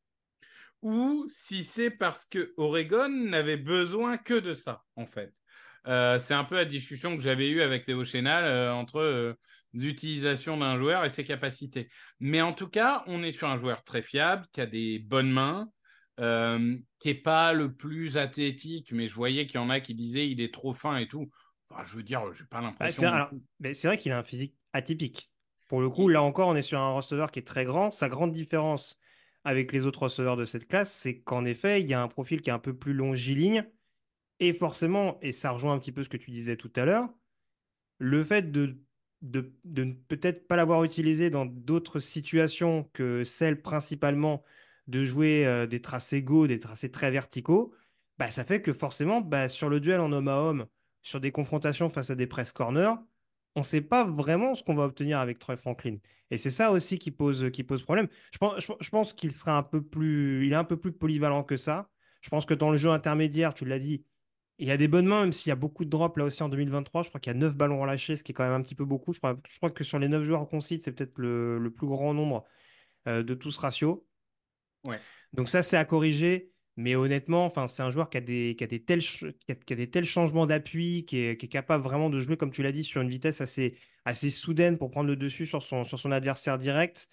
[0.83, 5.33] ou si c'est parce que Oregon n'avait besoin que de ça, en fait.
[5.87, 9.35] Euh, c'est un peu la discussion que j'avais eue avec Léo Chénal euh, entre euh,
[9.73, 11.89] l'utilisation d'un joueur et ses capacités.
[12.21, 15.31] Mais en tout cas, on est sur un joueur très fiable, qui a des bonnes
[15.31, 15.69] mains,
[16.19, 20.29] qui n'est pas le plus athlétique, mais je voyais qu'il y en a qui disaient
[20.29, 21.31] il est trop fin et tout.
[21.71, 23.29] Enfin, je veux dire, j'ai pas l'impression.
[23.73, 25.31] c'est vrai qu'il a un physique atypique.
[25.69, 27.91] Pour le coup, là encore, on est sur un receveur qui est très grand.
[27.91, 28.99] Sa grande différence
[29.45, 32.41] avec les autres receveurs de cette classe, c'est qu'en effet, il y a un profil
[32.41, 33.65] qui est un peu plus longiligne
[34.41, 37.09] et forcément, et ça rejoint un petit peu ce que tu disais tout à l'heure,
[37.99, 38.79] le fait de,
[39.23, 44.45] de, ne peut-être pas l'avoir utilisé dans d'autres situations que celle principalement
[44.87, 47.75] de jouer euh, des tracés go, des tracés très verticaux,
[48.19, 50.67] bah, ça fait que forcément, bah, sur le duel en homme à homme,
[51.03, 52.95] sur des confrontations face à des press corners,
[53.59, 55.97] on ne sait pas vraiment ce qu'on va obtenir avec Troy Franklin.
[56.31, 58.07] Et c'est ça aussi qui pose, qui pose problème.
[58.33, 61.43] Je pense, je pense qu'il sera un peu plus, il est un peu plus polyvalent
[61.43, 61.91] que ça.
[62.21, 64.05] Je pense que dans le jeu intermédiaire, tu l'as dit,
[64.61, 66.41] il y a des bonnes mains, même s'il y a beaucoup de drops là aussi
[66.45, 67.03] en 2023.
[67.03, 68.77] Je crois qu'il y a 9 ballons relâchés, ce qui est quand même un petit
[68.77, 69.13] peu beaucoup.
[69.13, 71.89] Je crois, je crois que sur les 9 joueurs qu'on cite, c'est peut-être le, plus
[71.89, 72.45] grand nombre
[73.09, 74.07] euh, de tout ce ratio.
[74.87, 75.01] Ouais.
[75.33, 76.53] Donc ça, c'est à corriger.
[76.79, 79.91] Mais honnêtement, c'est un joueur qui a des, qui a des, tels, qui a, des
[79.91, 83.09] tels changements d'appui, qui est, capable vraiment de jouer, comme tu l'as dit, sur une
[83.11, 87.09] vitesse assez, assez soudaine pour prendre le dessus sur son, sur son adversaire direct,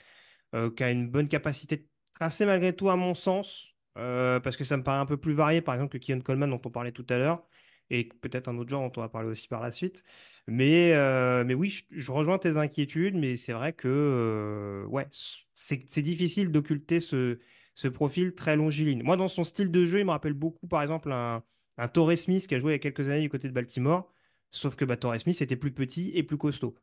[0.54, 3.76] euh, qui a une bonne capacité de tracer malgré tout, à mon sens.
[3.98, 6.50] Euh, parce que ça me paraît un peu plus varié, par exemple, que Kian Coleman
[6.52, 7.48] dont on parlait tout à l'heure,
[7.90, 10.04] et peut-être un autre genre dont on va parler aussi par la suite.
[10.48, 15.08] Mais, euh, mais oui, je, rejoins tes inquiétudes, mais c'est vrai que ouais,
[15.56, 17.40] c'est difficile d'occulter ce,
[17.76, 19.04] ce profil très longiligne.
[19.04, 21.44] Moi, dans son style de jeu, il me rappelle beaucoup, par exemple, un,
[21.78, 24.12] un Torrey Smith qui a joué il y a quelques années du côté de Baltimore,
[24.52, 26.76] sauf que bah, Torrey Smith était plus petit et plus costaud.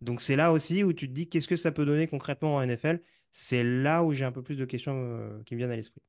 [0.00, 2.66] Donc c'est là aussi où tu te dis qu'est-ce que ça peut donner concrètement en
[2.66, 3.00] NFL.
[3.30, 6.00] C'est là où j'ai un peu plus de questions euh, qui me viennent à l'esprit.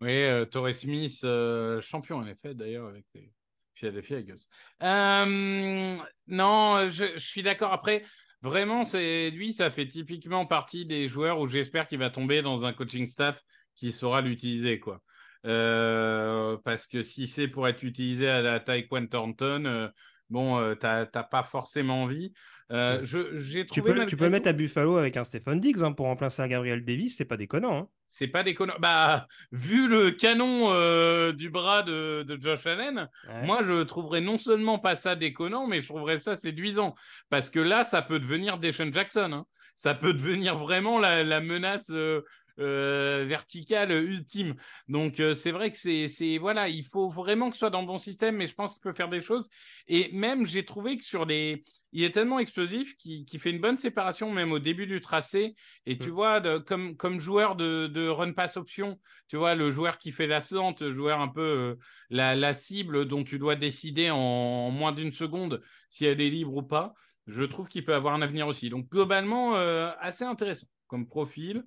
[0.00, 3.32] Oui, euh, Torrey Smith, euh, champion en effet d'ailleurs avec les
[3.74, 4.38] Philadelphia Eagles.
[4.82, 5.94] Euh,
[6.26, 7.72] non, je, je suis d'accord.
[7.72, 8.04] Après,
[8.42, 12.64] vraiment, c'est lui, ça fait typiquement partie des joueurs où j'espère qu'il va tomber dans
[12.64, 13.42] un coaching staff
[13.80, 15.00] qui saura l'utiliser, quoi.
[15.46, 19.88] Euh, parce que si c'est pour être utilisé à la Taekwondo Thornton, euh,
[20.28, 22.32] bon, euh, t'as pas forcément envie.
[22.72, 25.82] Euh, je- j'ai Tu trouvé peux, tu peux mettre à Buffalo avec un Stephen Diggs
[25.82, 27.76] hein, pour remplacer un Gabriel Davis, c'est pas déconnant.
[27.78, 27.88] hein.
[28.12, 28.74] C'est pas déconnant.
[28.80, 33.46] Bah, vu le canon du bras de, de Josh Allen, Ouais.
[33.46, 36.94] moi je trouverais non seulement pas ça déconnant, mais je trouverais ça séduisant.
[37.28, 39.30] Parce que là, ça peut devenir Deshaun Jackson.
[39.32, 39.44] hein.
[39.76, 42.20] Ça peut devenir vraiment la, la menace euh,
[42.60, 44.54] euh, verticale ultime.
[44.88, 47.80] Donc euh, c'est vrai que c'est, c'est voilà, il faut vraiment que ce soit dans
[47.80, 49.48] le bon système, mais je pense qu'il peut faire des choses.
[49.88, 53.78] Et même j'ai trouvé que sur les, il est tellement explosif qu'il, fait une bonne
[53.78, 55.54] séparation même au début du tracé.
[55.86, 56.12] Et tu Mm.
[56.12, 60.12] vois, de- comme, comme joueur de, de run pass option, tu vois, le joueur qui
[60.12, 61.76] fait la sente, le joueur un peu euh,
[62.10, 66.30] la, la cible dont tu dois décider en, en moins d'une seconde si elle est
[66.30, 66.94] libre ou pas,
[67.26, 68.70] je trouve qu'il peut avoir un avenir aussi.
[68.70, 71.64] Donc globalement, euh, assez intéressant comme profil.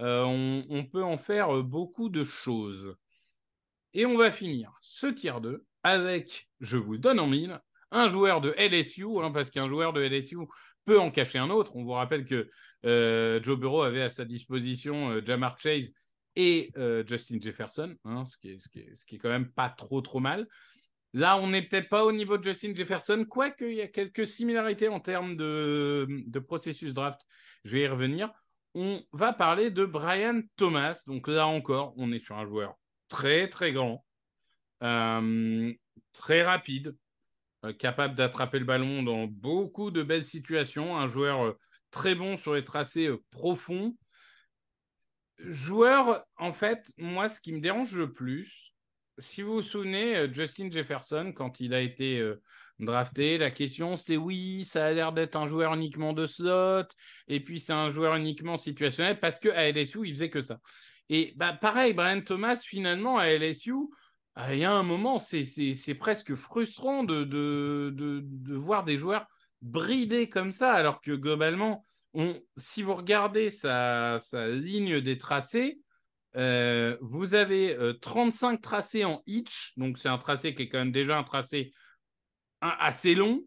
[0.00, 2.96] Euh, on, peut en faire euh, beaucoup de choses.
[3.92, 7.60] Et on va finir ce tiers 2 avec, je vous donne en mille,
[7.92, 10.38] un joueur de LSU, hein, parce qu'un joueur de LSU
[10.84, 11.76] peut en cacher un autre.
[11.76, 12.50] On vous rappelle que
[12.84, 15.92] euh, Joe Burrow avait à sa disposition Jamar Chase
[16.34, 16.72] et
[17.06, 20.48] Justin Jefferson, hein, ce, qui est, ce, quand même pas trop trop mal.
[21.12, 24.26] Là, on n'est peut-être pas au niveau de Justin Jefferson, quoique il y a quelques
[24.26, 27.20] similarités en termes de, de processus draft.
[27.62, 28.32] Je vais y revenir.
[28.74, 31.02] On va parler de Brian Thomas.
[31.06, 32.76] Donc là encore, on est sur un joueur
[33.08, 34.04] très très grand,
[34.82, 35.72] euh,
[36.12, 36.96] très rapide,
[37.64, 41.58] euh, capable d'attraper le ballon dans beaucoup de belles situations, un joueur euh,
[41.92, 43.96] très bon sur les tracés profonds.
[45.38, 48.74] Joueur, en fait, moi, ce qui me dérange le plus,
[49.18, 52.20] si vous vous souvenez, Justin Jefferson, quand il a été
[52.80, 56.84] drafté, la question c'était oui, ça a l'air d'être un joueur uniquement de slot,
[57.28, 60.58] et puis c'est un joueur uniquement situationnel, parce qu'à LSU, il faisait que ça.
[61.08, 63.74] Et bah, pareil, Brian Thomas, finalement, à LSU,
[64.36, 68.82] ah, il y a un moment, c'est, c'est, c'est presque frustrant de, de, de, voir
[68.82, 69.26] des joueurs
[69.62, 71.86] bridés comme ça, alors que globalement,
[72.56, 75.80] si vous regardez sa, sa ligne des tracés,
[76.36, 80.78] euh, vous avez euh, 35 tracés en each, donc c'est un tracé qui est quand
[80.78, 81.72] même déjà un tracé
[82.64, 83.44] un- assez long,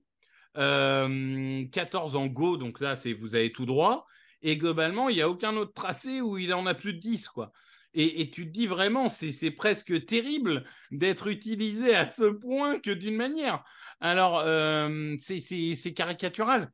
[0.58, 4.06] euh, 14 en go, donc là c'est vous avez tout droit,
[4.42, 7.28] et globalement il n'y a aucun autre tracé où il en a plus de 10
[7.28, 7.52] quoi.
[8.00, 13.16] Et, tu te dis vraiment, c'est presque terrible d'être utilisé à ce point que d'une
[13.16, 13.64] manière.
[14.00, 16.72] Alors, euh, c'est caricatural.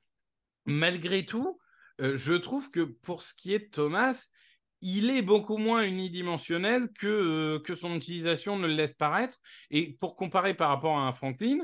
[0.66, 1.60] Malgré tout,
[2.02, 4.28] euh, je trouve que pour ce qui est de Thomas,
[4.82, 9.38] il est beaucoup moins unidimensionnel que, euh, que son utilisation ne le laisse paraître.
[9.72, 11.60] Et pour comparer par rapport à un Franklin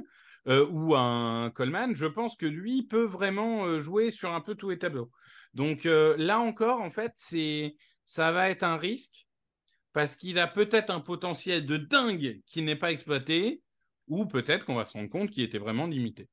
[0.50, 4.56] euh, ou un Coleman, je pense que lui peut vraiment euh, jouer sur un peu
[4.56, 5.12] tous les tableaux.
[5.54, 9.28] Donc euh, là encore, en fait, c'est ça va être un risque
[9.94, 13.62] parce qu'il a peut-être un potentiel de dingue qui n'est pas exploité,
[14.08, 16.28] ou peut-être qu'on va se rendre compte qu'il était vraiment limité.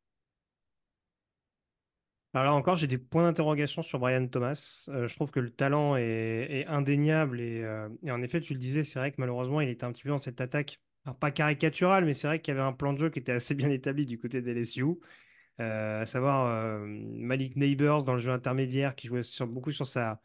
[2.33, 4.89] Alors là encore, j'ai des points d'interrogation sur Brian Thomas.
[4.89, 7.65] Je trouve que le talent est, indéniable et
[8.11, 10.19] en effet, tu le disais, c'est vrai que malheureusement, il était un petit peu dans
[10.19, 13.11] cette attaque, alors pas caricaturale, mais c'est vrai qu'il y avait un plan de jeu
[13.11, 14.85] qui était assez bien établi du côté des LSU,
[15.61, 20.21] euh, à savoir euh, Malik Neighbors dans le jeu intermédiaire qui jouait beaucoup sur sa,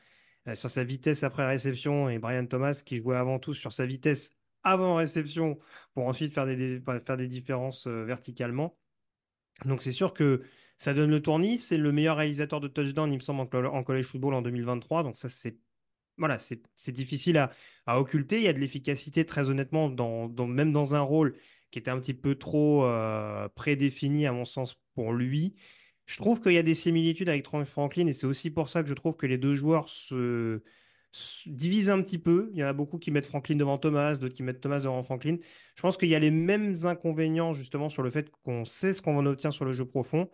[0.47, 3.85] euh, sur sa vitesse après réception et Brian Thomas qui jouait avant tout sur sa
[3.85, 5.59] vitesse avant réception
[5.93, 8.77] pour ensuite faire des, faire des différences verticalement.
[9.65, 10.41] Donc c'est sûr que
[10.79, 11.59] ça donne le tournis.
[11.59, 15.03] C'est le meilleur réalisateur de touchdown, il me semble, en, en college football en 2023.
[15.03, 15.57] Donc ça, c'est
[16.17, 17.37] voilà, c'est difficile
[17.85, 18.37] à, occulter.
[18.37, 21.35] Il y a de l'efficacité, très honnêtement, dans, même dans un rôle
[21.71, 25.55] qui était un petit peu trop euh, prédéfini, à mon sens, pour lui.
[26.05, 28.89] Je trouve qu'il y a des similitudes avec Franklin et c'est aussi pour ça que
[28.89, 30.61] je trouve que les deux joueurs se,
[31.11, 32.49] se divisent un petit peu.
[32.53, 35.03] Il y en a beaucoup qui mettent Franklin devant Thomas, d'autres qui mettent Thomas devant
[35.03, 35.37] Franklin.
[35.75, 39.01] Je pense qu'il y a les mêmes inconvénients justement sur le fait qu'on sait ce
[39.01, 40.29] qu'on en obtient sur le jeu profond.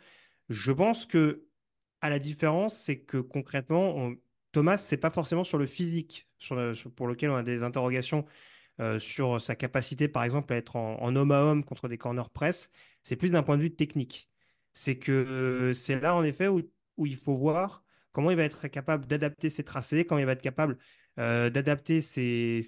[0.50, 1.46] Je pense que
[2.02, 4.18] à la différence, c'est que concrètement, on-
[4.58, 6.28] Thomas, c'est pas forcément sur le physique
[6.96, 8.26] pour lequel on a des interrogations
[8.80, 12.32] euh, sur sa capacité, par exemple, à être en, homme à homme contre des corner
[12.32, 12.72] press.
[13.04, 14.32] C'est plus d'un point de vue technique.
[14.74, 16.64] C'est que euh, c'est là, en effet, où,
[17.06, 20.42] il faut voir comment il va être capable d'adapter ses tracés, comment il va être
[20.42, 20.80] capable
[21.20, 22.64] euh, d'adapter ses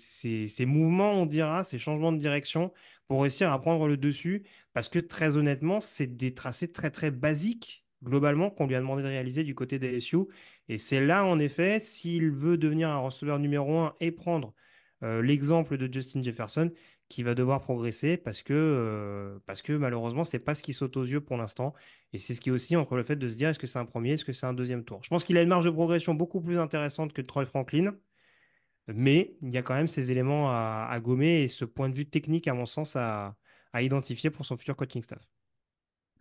[0.68, 2.72] mouvements, on dira, ses changements de direction
[3.08, 4.46] pour réussir à prendre le dessus.
[4.74, 9.02] Parce que très honnêtement, c'est des tracés très très basiques, globalement, qu'on lui a demandé
[9.02, 10.28] de réaliser du côté des LSU.
[10.70, 14.54] Et c'est là, en effet, s'il veut devenir un receveur numéro un et prendre
[15.04, 16.72] euh, l'exemple de Justin Jefferson,
[17.10, 19.40] qui va devoir progresser parce que, euh,
[19.80, 21.74] malheureusement, c'est pas ce qui saute aux yeux pour l'instant.
[22.14, 23.80] Et c'est ce qui est aussi entre le fait de se dire est-ce que c'est
[23.80, 25.00] un premier, est-ce que c'est un deuxième tour?
[25.04, 27.96] Je pense qu'il a une marge de progression beaucoup plus intéressante que Troy Franklin,
[28.88, 32.06] mais il y a quand même ces éléments à, gommer et ce point de vue
[32.08, 33.36] technique, à mon sens, à
[33.76, 35.22] identifier pour son futur coaching staff.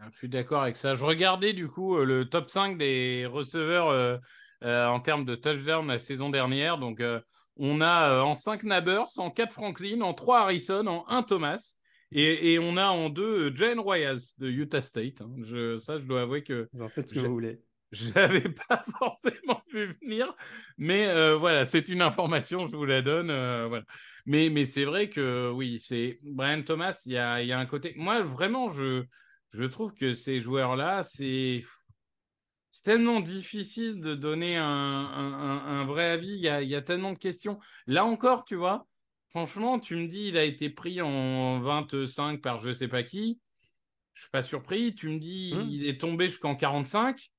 [0.06, 0.94] Je suis d'accord avec ça.
[0.94, 4.16] Je regardais du coup euh, le top 5 des receveurs euh,
[4.64, 6.78] euh, en termes de touchdown la saison dernière.
[6.78, 7.20] Donc, euh,
[7.56, 11.74] on a en 5 Nabers, en 4 Franklin, en 3 Harrison, en 1 Thomas.
[12.12, 15.20] Et, et on a en 2 Jane Royals de Utah State.
[15.20, 15.30] hein.
[15.42, 17.61] Je, ça, je dois avouer que Vous en faites ce que vous voulez.
[17.92, 20.34] je n'avais pas forcément vu venir.
[20.78, 23.26] Mais voilà, c'est une information, je vous la donne.
[23.26, 23.84] voilà.
[24.24, 27.58] Mais, mais c'est vrai que oui, c'est Brian Thomas, il y a, il y a
[27.58, 27.94] un côté.
[27.96, 29.04] Moi, vraiment, je,
[29.52, 31.64] je trouve que ces joueurs-là, c'est.
[32.84, 36.28] Tellement difficile de donner un, un- un- un vrai avis.
[36.28, 37.58] Il y, a, il y a tellement de questions.
[37.87, 38.87] Là encore, tu vois,
[39.30, 43.40] franchement, tu me dis, il a été pris en 25 par je sais pas qui.
[44.14, 44.94] Je suis pas surpris.
[44.94, 45.66] Tu me dis, Hmm.
[45.68, 47.30] il est tombé jusqu'en 45.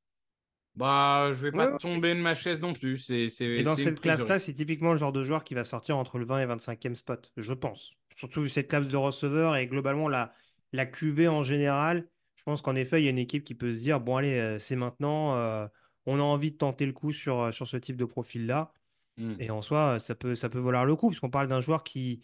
[0.75, 2.99] Bah, je vais pas Ouais, tomber de ma chaise non plus.
[2.99, 6.17] C'est, Et dans cette classe-là, c'est typiquement le genre de joueur qui va sortir entre
[6.19, 7.93] le 20 et 25e spot, je pense.
[8.15, 10.33] Surtout cette classe de receveur et globalement la,
[10.73, 12.07] la QV en général.
[12.35, 14.39] Je pense qu'en effet, il y a une équipe qui peut se dire, bon allez,
[14.39, 15.67] euh, c'est maintenant, euh,
[16.05, 18.71] on a envie de tenter le coup sur, euh, sur ce type de profil-là.
[19.17, 19.35] Hmm.
[19.39, 22.23] Et en soi, ça peut, ça peut valoir le coup, puisqu'on parle d'un joueur qui,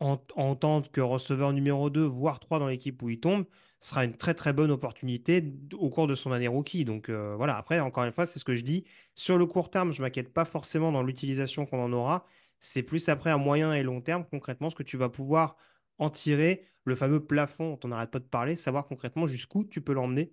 [0.00, 3.46] en, en tant que receveur numéro 2, voire 3 dans l'équipe où il tombe,
[3.80, 6.84] sera une très très bonne opportunité au cours de son année rookie.
[6.84, 8.84] Donc euh, voilà, après, encore une fois, c'est ce que je dis.
[9.14, 12.26] Sur le court terme, je ne m'inquiète pas forcément dans l'utilisation qu'on en aura.
[12.58, 15.56] C'est plus après à moyen et long terme, concrètement, ce que tu vas pouvoir
[15.98, 19.80] en tirer, le fameux plafond dont on n'arrête pas de parler, savoir concrètement jusqu'où tu
[19.80, 20.32] peux l'emmener,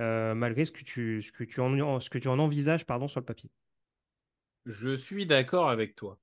[0.00, 3.50] euh, malgré ce que tu, en, envisages pardon, sur le papier.
[4.64, 6.18] Je suis d'accord avec toi.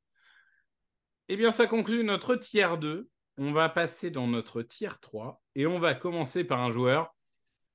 [1.27, 3.09] Eh bien, ça conclut notre tiers 2.
[3.38, 7.13] On va passer dans notre tiers 3 et on va commencer par un joueur.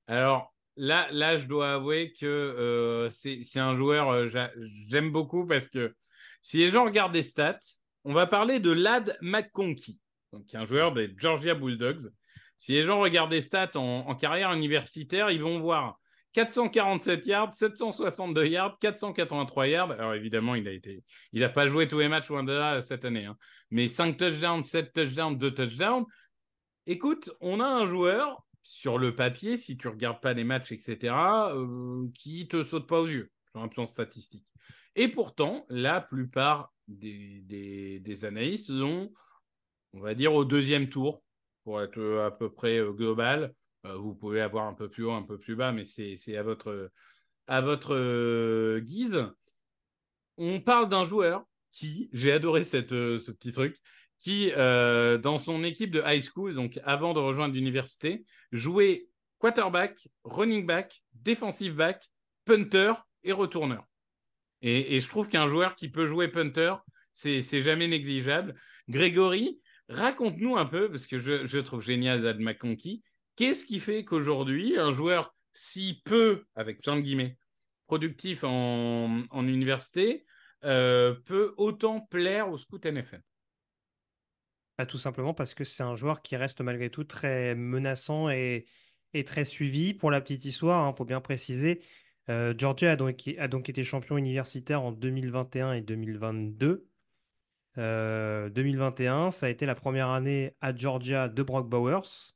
[0.07, 4.51] Alors là, là je dois avouer que euh, c'est un joueur euh, j'a-
[4.87, 5.93] j'aime beaucoup parce que
[6.41, 7.59] si les gens regardent des stats,
[8.05, 9.99] on va parler de Lad McConkey,
[10.31, 12.09] donc qui est un joueur des Georgia Bulldogs.
[12.57, 15.99] Si les gens regardent des stats en, carrière universitaire, ils vont voir
[16.33, 19.91] 447 yards, 762 yards, 483 yards.
[19.91, 20.81] Alors évidemment, il
[21.33, 23.35] n'a pas joué tous les matchs loin de là cette année, hein.
[23.71, 26.05] mais 5 touchdowns, 7 touchdowns, 2 touchdowns.
[26.85, 31.15] Écoute, on a un joueur sur le papier, si tu regardes pas les matchs, etc.,
[31.53, 34.45] euh, qui te saute pas aux yeux sur un plan statistique.
[34.95, 39.11] Et pourtant, la plupart des, des, des analystes ont,
[39.93, 41.23] on va dire, au deuxième tour,
[41.63, 43.53] pour être euh, à peu près euh, global.
[43.85, 46.43] Euh, vous pouvez avoir un peu plus haut, un peu plus bas, mais c'est à
[46.43, 46.89] votre,
[48.79, 49.25] guise.
[50.37, 53.77] On parle d'un joueur qui, j'ai adoré cette, ce petit truc,
[54.17, 59.07] qui, dans son équipe de high school, donc avant de rejoindre l'université, jouait
[59.39, 62.07] quarterback, running back, defensive back,
[62.45, 63.83] punter et retourneur.
[64.61, 66.75] Et, et je trouve qu'un joueur qui peut jouer punter,
[67.13, 68.55] c'est jamais négligeable.
[68.87, 69.59] Grégory,
[69.91, 73.01] raconte-nous un peu, parce que je, trouve génial Dad McConkey,
[73.35, 77.37] qu'est-ce qui fait qu'aujourd'hui, un joueur si peu, avec plein de guillemets,
[77.87, 80.25] productif en, université,
[80.63, 83.21] euh, peut autant plaire au scout NFL
[84.77, 88.67] Bah, tout simplement parce que c'est un joueur qui reste malgré tout très menaçant et,
[89.25, 89.93] très suivi.
[89.93, 91.83] Pour la petite histoire, il faut bien préciser,
[92.29, 96.87] euh, Georgia a donc été champion universitaire en 2021 et 2022.
[97.77, 102.33] Euh, 2021, ça a été la première année à Georgia de Brock Bowers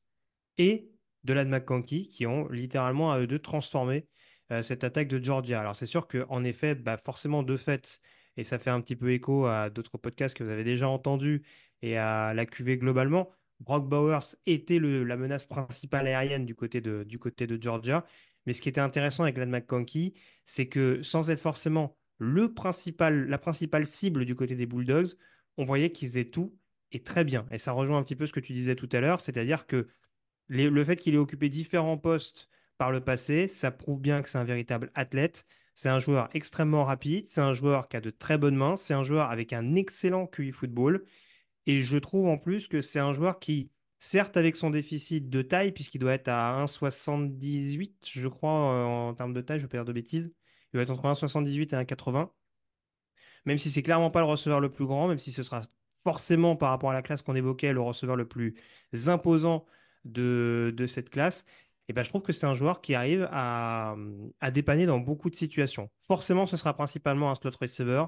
[0.57, 0.91] et
[1.23, 4.07] de Lad McConkey qui ont littéralement à eux deux transformé
[4.51, 5.59] euh, cette attaque de Georgia.
[5.59, 7.99] Alors c'est sûr qu'en effet, bah, forcément de fait,
[8.37, 11.43] et ça fait un petit peu écho à d'autres podcasts que vous avez déjà entendus
[11.81, 16.81] et à la QV globalement, Brock Bowers était le- la menace principale aérienne du côté
[16.81, 18.05] de, du côté de Georgia.
[18.45, 20.13] Mais ce qui était intéressant avec Lad McConkey,
[20.45, 25.13] c'est que sans être forcément le principal, la principale cible du côté des Bulldogs,
[25.57, 26.57] on voyait qu'il faisait tout
[26.91, 27.45] et très bien.
[27.51, 29.87] Et ça rejoint un petit peu ce que tu disais tout à l'heure, c'est-à-dire que
[30.47, 34.37] le fait qu'il ait occupé différents postes par le passé, ça prouve bien que c'est
[34.37, 35.45] un véritable athlète.
[35.75, 38.93] C'est un joueur extrêmement rapide, c'est un joueur qui a de très bonnes mains, c'est
[38.93, 41.03] un joueur avec un excellent QI football.
[41.65, 45.41] Et je trouve en plus que c'est un joueur qui, certes avec son déficit de
[45.41, 49.67] taille, puisqu'il doit être à 1,78, je crois, euh, en termes de taille, je ne
[49.67, 50.31] vais pas dire de bêtises,
[50.77, 52.29] doit être entre 1,78 et 1,80.
[53.45, 55.61] même si c'est clairement pas le receveur le plus grand, même si ce sera
[56.03, 58.55] forcément par rapport à la classe qu'on évoquait, le receveur le plus
[59.07, 59.65] imposant
[60.03, 61.45] de, de cette classe,
[61.87, 63.95] et ben, je trouve que c'est un joueur qui arrive à,
[64.39, 65.91] à, dépanner dans beaucoup de situations.
[65.99, 68.05] Forcément, ce sera principalement un slot receiver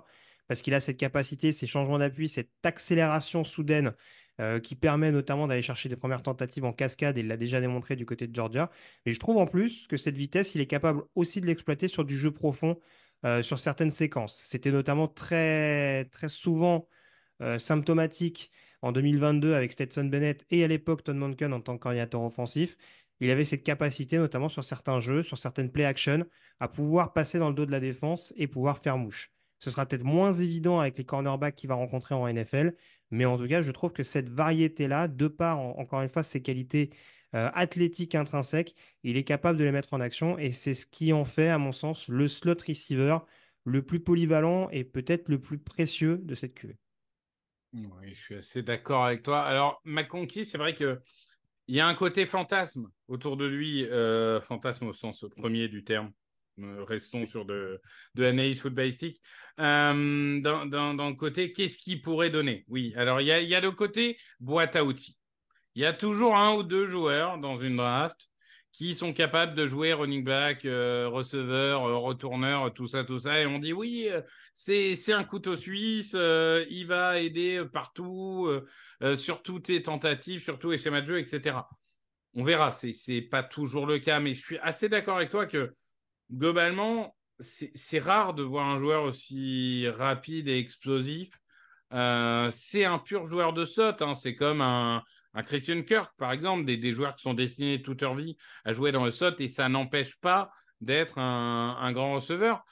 [0.47, 3.93] parce qu'il a cette capacité, ces changements d'appui, cette accélération soudaine
[4.39, 7.59] euh, qui permet notamment d'aller chercher des premières tentatives en cascade, et il l'a déjà
[7.59, 8.69] démontré du côté de Georgia.
[9.05, 12.05] Mais je trouve en plus que cette vitesse, il est capable aussi de l'exploiter sur
[12.05, 12.79] du jeu profond,
[13.25, 14.39] euh, sur certaines séquences.
[14.45, 16.87] C'était notamment très, très souvent
[17.41, 18.51] euh, symptomatique
[18.83, 22.77] en 2022 avec Stetson Bennett et à l'époque Tom Monken en tant que coordinateur offensif.
[23.19, 26.25] Il avait cette capacité, notamment sur certains jeux, sur certaines play-action,
[26.59, 29.31] à pouvoir passer dans le dos de la défense et pouvoir faire mouche.
[29.59, 32.75] Ce sera peut-être moins évident avec les cornerbacks qu'il va rencontrer en NFL,
[33.11, 36.41] mais en tout cas, je trouve que cette variété-là, de par, encore une fois, ses
[36.41, 36.91] qualités
[37.35, 41.13] euh, athlétiques intrinsèques, il est capable de les mettre en action et c'est ce qui
[41.13, 43.19] en fait, à mon sens, le slot receiver
[43.65, 46.75] le plus polyvalent et peut-être le plus précieux de cette QV.
[47.73, 49.41] Oui, je suis assez d'accord avec toi.
[49.41, 50.99] Alors, McConkey, c'est vrai que
[51.67, 55.83] il y a un côté fantasme autour de lui, euh, fantasme au sens premier du
[55.83, 56.13] terme.
[56.59, 57.79] Euh, restons sur de,
[58.15, 59.21] de l'analyse footballistique.
[59.59, 62.65] Euh, dans, dans, le côté, qu'est-ce qu'il pourrait donner?
[62.67, 65.17] Oui, alors il y a, y a le côté boîte à outils.
[65.75, 68.29] Il y a toujours un ou deux joueurs dans une draft
[68.71, 73.39] qui sont capables de jouer running back, euh, receveur, retourneur, tout ça, tout ça.
[73.39, 74.09] Et on dit oui,
[74.53, 78.49] c'est, c'est un couteau suisse, il va aider partout,
[79.15, 81.67] sur toutes les tentatives, sur tous les schémas de jeu, etc.
[82.33, 85.47] On verra, c'est, c'est pas toujours le cas, mais je suis assez d'accord avec toi
[85.47, 85.73] que
[86.31, 91.29] globalement, c'est, rare de voir un joueur aussi rapide et explosif.
[91.91, 94.13] c'est un pur joueur de saute, hein.
[94.13, 95.03] c'est comme un,
[95.45, 99.05] Christian Kirk, par exemple, des, joueurs qui sont destinés toute leur vie à jouer dans
[99.05, 100.51] le SOT et ça n'empêche pas
[100.81, 102.63] d'être un, grand receveur.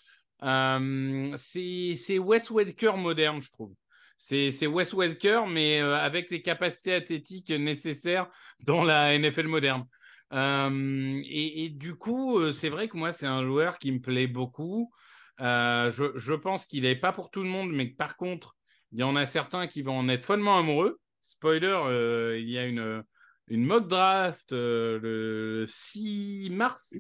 [0.44, 3.74] Euh, c'est Wes Welker moderne, je trouve.
[4.18, 8.28] C'est Wes Welker, mais euh, avec les capacités athlétiques nécessaires
[8.66, 9.86] dans la NFL moderne.
[10.34, 14.92] Euh, et, du coup, c'est vrai que moi, c'est un joueur qui me plaît beaucoup.
[15.40, 18.56] Je, je, pense qu'il n'est pas pour tout le monde, mais que par contre,
[18.92, 22.58] il y en a certains qui vont en être follement amoureux spoiler, euh, il y
[22.58, 23.04] a une,
[23.48, 26.96] une mock draft le 6 mars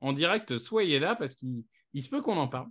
[0.00, 0.58] en direct.
[0.58, 1.64] Soyez là parce qu'il
[2.02, 2.68] se peut qu'on en parle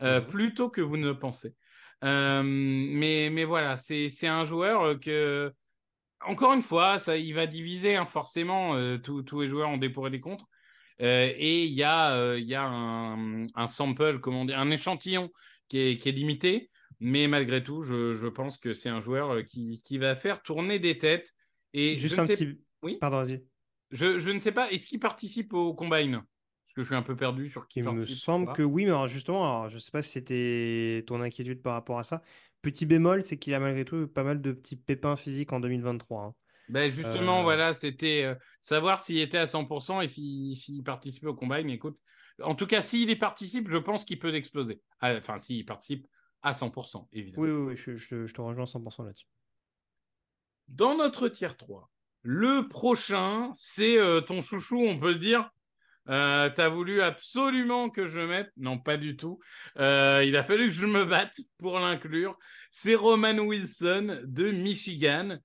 [0.00, 0.26] mhm.
[0.26, 1.54] plutôt que vous ne le pensez.
[2.02, 5.52] mais, mais voilà, c'est un joueur que,
[6.26, 8.74] encore une fois, ça, il va diviser hein, forcément.
[8.98, 10.46] tous les joueurs ont des pour et des contre.
[10.98, 15.30] et il y a, y a un, un, sample, comment dire, un échantillon
[15.68, 16.70] qui est, qui est limité.
[17.00, 20.98] Mais malgré tout, je, pense que c'est un joueur euh, qui, va faire tourner des
[20.98, 21.34] têtes.
[21.72, 22.58] Et Juste un petit...
[22.82, 23.44] Oui Pardon, vas-y.
[23.90, 26.22] Je, ne sais pas, est-ce qu'il participe au Combine?
[26.22, 29.08] Parce que je suis un peu perdu sur qui Il me semble que oui, mais
[29.08, 32.22] justement, je ne sais pas si c'était ton inquiétude par rapport à ça.
[32.64, 36.24] Petit bémol, c'est qu'il a malgré tout pas mal de petits pépins physiques en 2023.
[36.24, 36.34] Hein.
[36.70, 37.42] Ben justement, euh.
[37.42, 41.68] voilà, c'était euh, savoir s'il était à 100% et s'il participait au Combine.
[41.68, 41.98] Écoute,
[42.42, 44.80] en tout cas, s'il y participe, je pense qu'il peut exploser.
[45.00, 46.06] Ah, enfin, s'il participe,
[46.42, 47.42] à 100%, évidemment.
[47.42, 49.26] Oui, oui, je, te rejoins 100% là-dessus.
[50.68, 51.90] Dans notre tier 3,
[52.22, 55.50] le prochain, c'est euh, ton chouchou, on peut le dire.
[56.08, 58.50] Euh, tu as voulu absolument que je mette.
[58.56, 59.38] Non, pas du tout.
[59.78, 62.36] Euh, il a fallu que je me batte pour l'inclure.
[62.70, 65.38] C'est Roman Wilson de Michigan.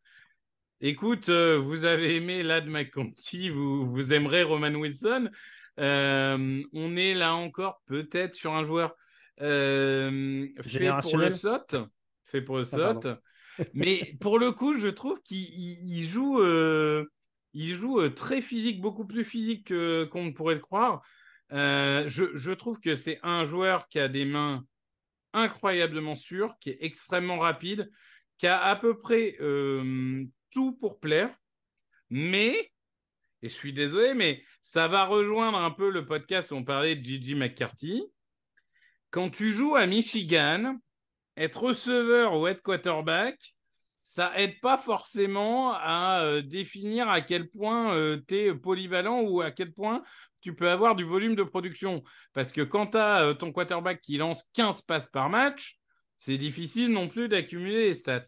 [0.81, 5.29] Écoute, vous avez aimé Lad McConkey, vous, vous aimerez Roman Wilson.
[5.77, 8.95] on est là encore peut-être sur un joueur
[9.41, 11.75] euh, fait pour le SOT.
[12.23, 13.07] Fait pour le SOT.
[13.73, 17.05] Mais pour le coup, je trouve qu'il joue, euh,
[17.53, 21.01] il joue euh, très physique, beaucoup plus physique qu'on ne pourrait le croire.
[21.51, 24.63] Je, je, trouve que c'est un joueur qui a des mains
[25.33, 27.89] incroyablement sûres, qui est extrêmement rapide,
[28.37, 29.35] qui a à peu près
[30.51, 31.35] tout pour plaire.
[32.11, 32.71] Mais,
[33.41, 36.95] et je suis désolé, mais ça va rejoindre un peu le podcast où on parlait
[36.95, 38.03] de Gigi McCarthy
[39.11, 40.77] quand tu joues à Michigan,
[41.37, 43.55] être receveur ou être quarterback,
[44.03, 49.41] ça aide pas forcément à euh, définir à quel point euh, tu es polyvalent ou
[49.41, 50.03] à quel point
[50.41, 52.03] tu peux avoir du volume de production.
[52.33, 55.79] Parce que quand tu as euh, ton quarterback qui lance 15 passes par match,
[56.15, 58.25] c'est difficile non plus d'accumuler les stats.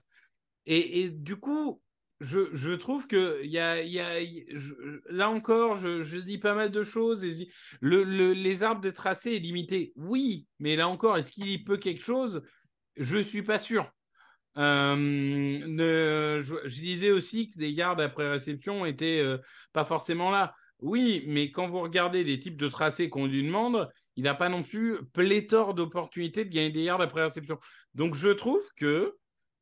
[0.67, 1.81] Et, du coup,
[2.19, 4.45] je, trouve que y a, y
[5.09, 7.25] là encore, je, dis pas mal de choses.
[7.81, 9.91] les arbres de tracé est limité.
[9.95, 12.43] Oui, mais là encore, est-ce qu'il peut quelque chose?
[12.95, 13.91] Je suis pas sûr.
[14.57, 19.37] Euh, je, disais aussi que des gardes après réception étaient euh,
[19.73, 20.53] pas forcément là.
[20.79, 24.49] Oui, mais quand vous regardez les types de tracés qu'on lui demande, il n'a pas
[24.49, 27.59] non plus pléthore d'opportunités de gagner des yards après réception.
[27.93, 29.15] Donc je trouve que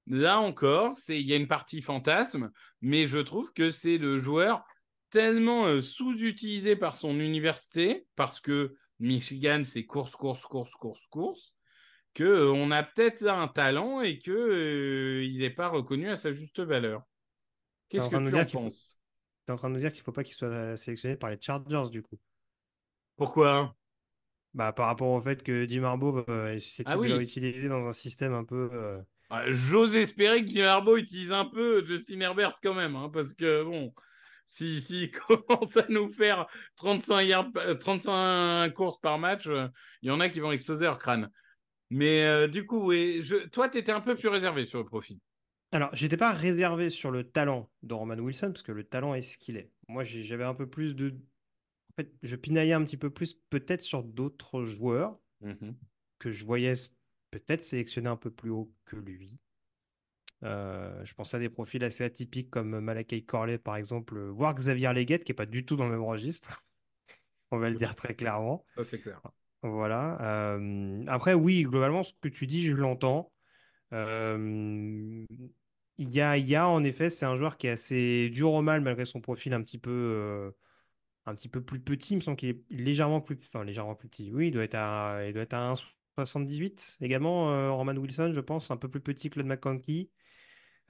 [0.08, 2.50] là encore, il y a une partie fantasme,
[2.82, 4.64] mais je trouve que c'est le joueur
[5.12, 11.54] tellement euh, sous-utilisé par son université, parce que Michigan, c'est course, course, course, course, course,
[12.16, 16.32] qu'on euh, a peut-être un talent et qu'il euh, il n'est pas reconnu à sa
[16.32, 17.04] juste valeur.
[17.90, 19.00] Qu'est-ce que tu en penses?
[19.46, 21.30] Tu es en train de nous dire qu'il ne faut pas qu'il soit sélectionné par
[21.30, 22.20] les Chargers, du coup.
[23.18, 23.76] Pourquoi?
[24.54, 28.34] Bah, Par rapport au fait que Jim Harbaugh est susceptible ah utilisé dans un système
[28.34, 29.02] un peu...
[29.32, 33.34] Ah, j'ose espérer que Jim Harbaugh utilise un peu Justin Herbert quand même, hein, parce
[33.34, 33.94] que bon,
[34.50, 36.48] si, si commence à nous faire
[36.78, 39.68] 35, yards, 35 euh, courses par match, euh,
[40.02, 41.30] il y en a qui vont exploser leur crâne.
[41.90, 43.48] Mais euh, du coup, oui, je...
[43.48, 45.20] toi, tu étais un peu plus réservé sur le profil.
[45.72, 49.22] Alors, j'étais pas réservé sur le talent de Roman Wilson, parce que le talent est
[49.22, 49.72] ce qu'il est.
[49.88, 51.10] Moi, j'avais un peu plus de.
[51.10, 55.72] En fait, je pinaillais un petit peu plus, peut-être sur d'autres joueurs mmh
[56.20, 56.74] que je voyais
[57.32, 59.40] peut-être sélectionner un peu plus haut que lui.
[60.44, 64.92] Euh, je pense à des profils assez atypiques comme Malakai Corley, par exemple, voire Xavier
[64.94, 66.64] Leguet, qui n'est pas du tout dans le même registre.
[67.52, 68.66] On va le dire très clairement.
[68.76, 69.22] Ça, c'est clair.
[69.62, 70.58] Voilà.
[71.08, 73.32] Après, oui, globalement, ce que tu dis, je l'entends.
[73.94, 75.26] Euh,
[75.98, 79.20] il y en effet, c'est un joueur qui est assez dur au mal malgré son
[79.22, 80.54] profil un petit peu,
[81.26, 82.14] un petit peu plus petit.
[82.14, 84.32] Il me semble qu'il est légèrement plus, enfin, légèrement plus petit.
[84.32, 87.76] Oui, il doit être à, il doit être à 1,78 également.
[87.76, 90.10] Roman Wilson, je pense, un peu plus petit que Claude McConkey.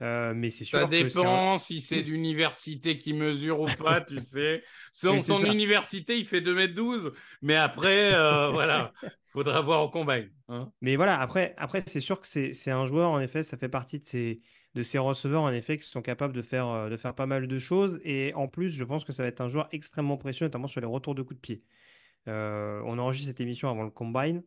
[0.02, 4.62] Euh, mais c'est sûr Ça dépend si c'est l'université qui mesure ou pas, tu sais.
[4.92, 8.92] Son, son université, il fait 2m12, mais après, euh, voilà,
[9.32, 10.16] faudra voir au combat.
[10.48, 10.72] Hein.
[10.80, 13.98] Mais voilà, après, après c'est sûr que c'est un joueur, en effet, ça fait partie
[13.98, 14.40] de ces,
[14.74, 17.46] de ces receveurs, en effet, qui sont capables de faire, euh, de faire pas mal
[17.46, 18.00] de choses.
[18.02, 20.80] Et en plus, je pense que ça va être un joueur extrêmement précieux, notamment sur
[20.80, 21.62] les retours de coups de pied.
[22.26, 24.42] on enregistre cette émission avant le combine.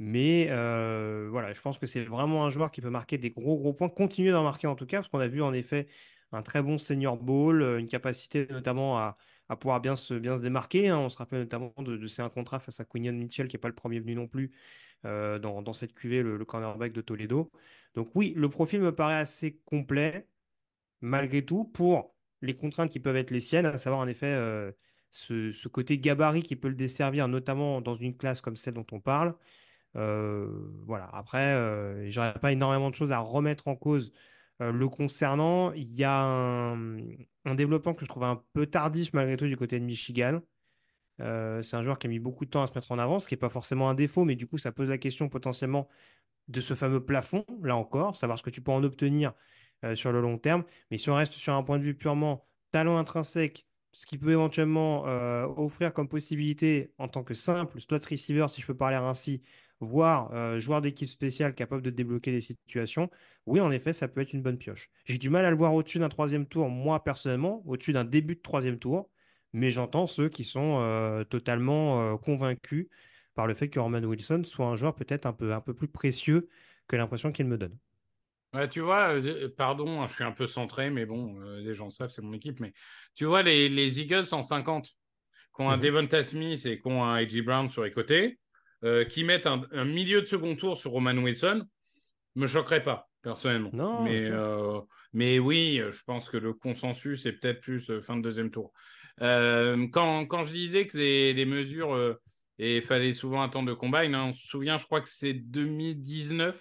[0.00, 3.58] Mais euh, voilà, je pense que c'est vraiment un joueur qui peut marquer des gros
[3.58, 5.88] gros points, continuer d'en marquer en tout cas, parce qu'on a vu en effet
[6.32, 9.18] un très bon senior ball, euh, une capacité notamment à,
[9.60, 10.88] pouvoir bien se, bien se démarquer.
[10.88, 10.98] Hein.
[11.00, 13.60] On se rappelle notamment de, de ses un contrat face à Quinion Mitchell, qui n'est
[13.60, 14.52] pas le premier venu non plus
[15.04, 17.50] euh, dans, cette cuvée, le, cornerback de Toledo.
[17.94, 20.26] Donc oui, le profil me paraît assez complet,
[21.02, 24.34] malgré tout, pour les contraintes qui peuvent être les siennes, à savoir en effet
[25.10, 28.86] ce, ce, côté gabarit qui peut le desservir, notamment dans une classe comme celle dont
[28.92, 29.34] on parle.
[29.94, 31.08] Voilà.
[31.12, 34.12] Après, j'aurais pas énormément de choses à remettre en cause
[34.60, 35.72] le concernant.
[35.72, 39.78] Il y a un, développement que je trouve un peu tardif malgré tout du côté
[39.80, 40.40] de Michigan.
[41.18, 43.28] c'est un joueur qui a mis beaucoup de temps à se mettre en avant, ce
[43.28, 45.88] qui n'est pas forcément un défaut, mais du coup, ça pose la question potentiellement
[46.48, 49.32] de ce fameux plafond, là encore, savoir ce que tu peux en obtenir
[49.94, 50.64] sur le long terme.
[50.90, 54.32] Mais si on reste sur un point de vue purement talent intrinsèque, ce qui peut
[54.32, 55.04] éventuellement
[55.56, 59.42] offrir comme possibilité en tant que simple slot receiver, si je peux parler ainsi,
[59.80, 63.10] voire euh, joueur d'équipe spéciale capable de débloquer les situations,
[63.46, 64.90] oui, en effet, ça peut être une bonne pioche.
[65.06, 68.36] J'ai du mal à le voir au-dessus d'un troisième tour, moi personnellement, au-dessus d'un début
[68.36, 69.10] de troisième tour,
[69.52, 72.88] mais j'entends ceux qui sont euh, totalement euh, convaincus
[73.34, 75.88] par le fait que Roman Wilson soit un joueur peut-être un peu, un peu plus
[75.88, 76.48] précieux
[76.86, 77.76] que l'impression qu'il me donne.
[78.52, 79.14] Ouais, tu vois,
[79.56, 82.58] pardon, hein, je suis un peu centré, mais bon, les gens savent, c'est mon équipe,
[82.58, 82.72] mais
[83.14, 86.86] tu vois, les, les Eagles en 50, qui ont un mmh Devonta Smith et qui
[86.88, 87.42] ont un A.J.
[87.42, 88.40] Brown sur les côtés,
[88.84, 91.66] euh, qui mettent un, milieu de second tour sur Roman Wilson,
[92.34, 93.70] me choquerait pas, personnellement.
[93.72, 94.80] Non, mais, euh,
[95.12, 98.72] mais oui, je pense que le consensus est peut-être plus euh, fin de deuxième tour.
[99.18, 102.16] quand, quand, je disais que les, les mesures,
[102.58, 105.34] et il fallait souvent attendre de combine, hein, on se souvient, je crois que c'est
[105.34, 106.58] 2019,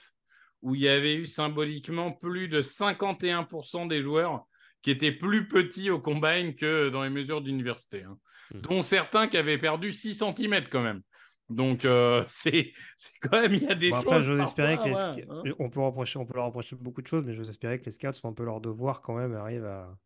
[0.61, 4.45] où il y avait eu symboliquement plus de 51% des joueurs
[4.81, 8.17] qui étaient plus petits au combine que dans les mesures d'université, hein.
[8.53, 8.61] mmh.
[8.61, 11.01] dont certains qui avaient perdu 6 cm quand même.
[11.49, 12.73] Donc, euh, c'est
[13.21, 13.99] quand même, il y a des choses.
[13.99, 15.53] Après, j'ose espérer que hein.
[15.59, 17.91] on, peut reprocher, on peut leur reprocher beaucoup de choses, mais j'ose espérer que les
[17.91, 19.97] scouts font un peu leur devoir quand même, arrivent à,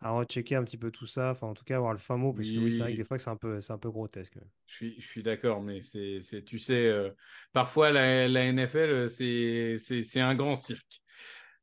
[0.00, 2.32] à rechecker un petit peu tout ça, enfin, en tout cas, avoir le fin mot,
[2.32, 4.38] parce que c'est vrai que des fois, c'est un peu, un peu grotesque.
[4.66, 7.10] Je suis, je suis d'accord, mais c'est, tu sais, euh,
[7.52, 11.02] parfois, la, la NFL, c'est un grand cirque.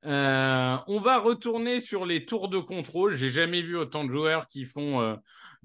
[0.05, 3.15] Euh, on va retourner sur les tours de contrôle.
[3.15, 5.17] J'ai jamais vu autant de joueurs qui font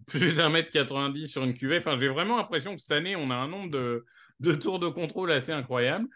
[0.07, 1.79] plus d'un mètre 90 sur une cuvée.
[1.79, 5.33] Enfin, j'ai vraiment l'impression que cette année, on a un nombre de, tours de contrôle
[5.33, 6.09] assez incroyable.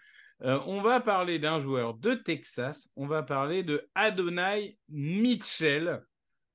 [0.42, 2.90] Euh, on va parler d'un joueur de Texas.
[2.96, 6.02] On va parler de Adonai Mitchell.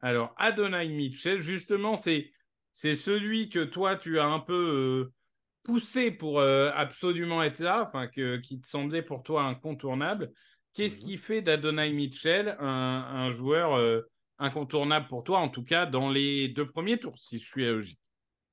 [0.01, 2.31] Alors, Adonai Mitchell, justement, c'est,
[2.71, 5.13] c'est celui que toi, tu as un peu euh,
[5.63, 10.31] poussé pour euh, absolument être là, enfin, qui te semblait pour toi incontournable.
[10.73, 11.05] Qu'est-ce mhm.
[11.05, 14.03] qui fait d'Adonai Mitchell un, un joueur
[14.39, 17.99] incontournable pour toi, en tout cas dans les deux premiers tours, si je suis logique.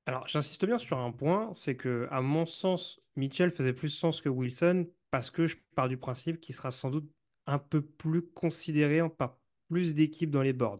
[0.05, 4.21] Alors, j'insiste bien sur un point, c'est que, à mon sens, Mitchell faisait plus sens
[4.21, 7.09] que Wilson parce que je pars du principe qu'il sera sans doute
[7.45, 9.37] un peu plus considéré par
[9.69, 10.79] plus d'équipes dans les boards.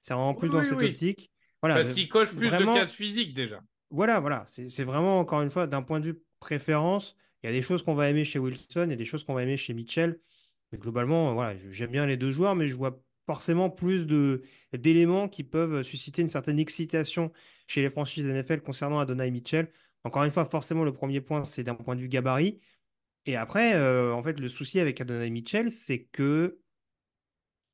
[0.00, 0.86] C'est vraiment plus Oui, dans oui, cette oui.
[0.86, 1.30] optique.
[1.62, 3.60] Voilà, Parce qu'il coche plus vraiment- de cases physiques déjà.
[3.90, 4.44] Voilà, voilà.
[4.46, 7.82] C'est vraiment, encore une fois, d'un point de vue préférence, il y a des choses
[7.82, 10.20] qu'on va aimer chez Wilson et des choses qu'on va aimer chez Mitchell.
[10.72, 14.06] Mais globalement, voilà, j'aime bien les deux joueurs, mais je vois forcément plus
[14.72, 17.30] d'éléments qui peuvent susciter une certaine excitation
[17.66, 19.70] chez les franchises NFL concernant Adonai Mitchell.
[20.02, 22.58] Encore une fois, forcément, le premier point, c'est d'un point de vue gabarit.
[23.26, 26.58] Et après, euh, en fait, le souci avec Adonai Mitchell, c'est que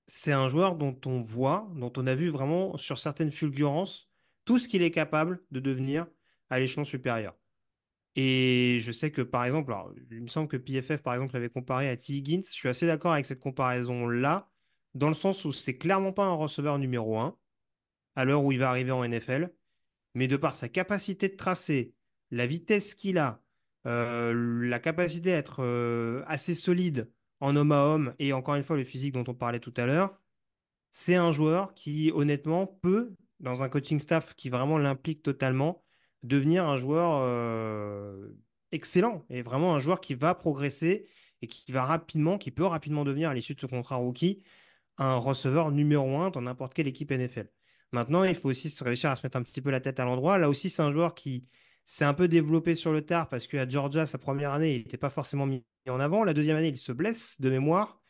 [0.08, 4.10] c'est un joueur dont on voit, dont on a vu vraiment sur certaines fulgurances,
[4.44, 6.08] tout ce qu'il est capable de devenir
[6.50, 7.36] à l'échelon supérieur.
[8.16, 9.72] Et je sais que par exemple,
[10.10, 12.14] il me semble que PFF par exemple l'avait comparé à T.
[12.14, 12.42] Higgins.
[12.44, 14.50] Je suis assez d'accord avec cette comparaison-là,
[14.94, 17.36] dans le sens où c'est clairement pas un receveur numéro 1
[18.16, 19.52] à l'heure où il va arriver en NFL,
[20.14, 21.94] mais de par sa capacité de tracer,
[22.30, 23.42] la vitesse qu'il a,
[23.86, 24.32] euh,
[24.66, 28.76] la capacité à être euh, assez solide en homme à homme, et encore une fois
[28.76, 30.16] le physique dont on parlait tout à l'heure,
[30.92, 35.82] c'est un joueur qui, honnêtement, peut, dans un coaching staff qui vraiment l'implique totalement,
[36.22, 38.28] devenir un joueur euh,
[38.70, 41.08] excellent et vraiment un joueur qui va progresser
[41.42, 44.42] et qui va rapidement, qui peut rapidement devenir à l'issue de ce contrat rookie
[44.98, 47.48] un receveur numéro un dans n'importe quelle équipe NFL.
[47.92, 50.04] Maintenant, il faut aussi se- réussir à se mettre un petit peu la tête à
[50.04, 50.38] l'endroit.
[50.38, 51.48] Là aussi, c'est un joueur qui
[51.84, 54.96] s'est un peu développé sur le tard parce qu'à Georgia, sa première année, il n'était
[54.96, 56.24] pas forcément mis en avant.
[56.24, 58.02] La deuxième année, il se blesse de mémoire.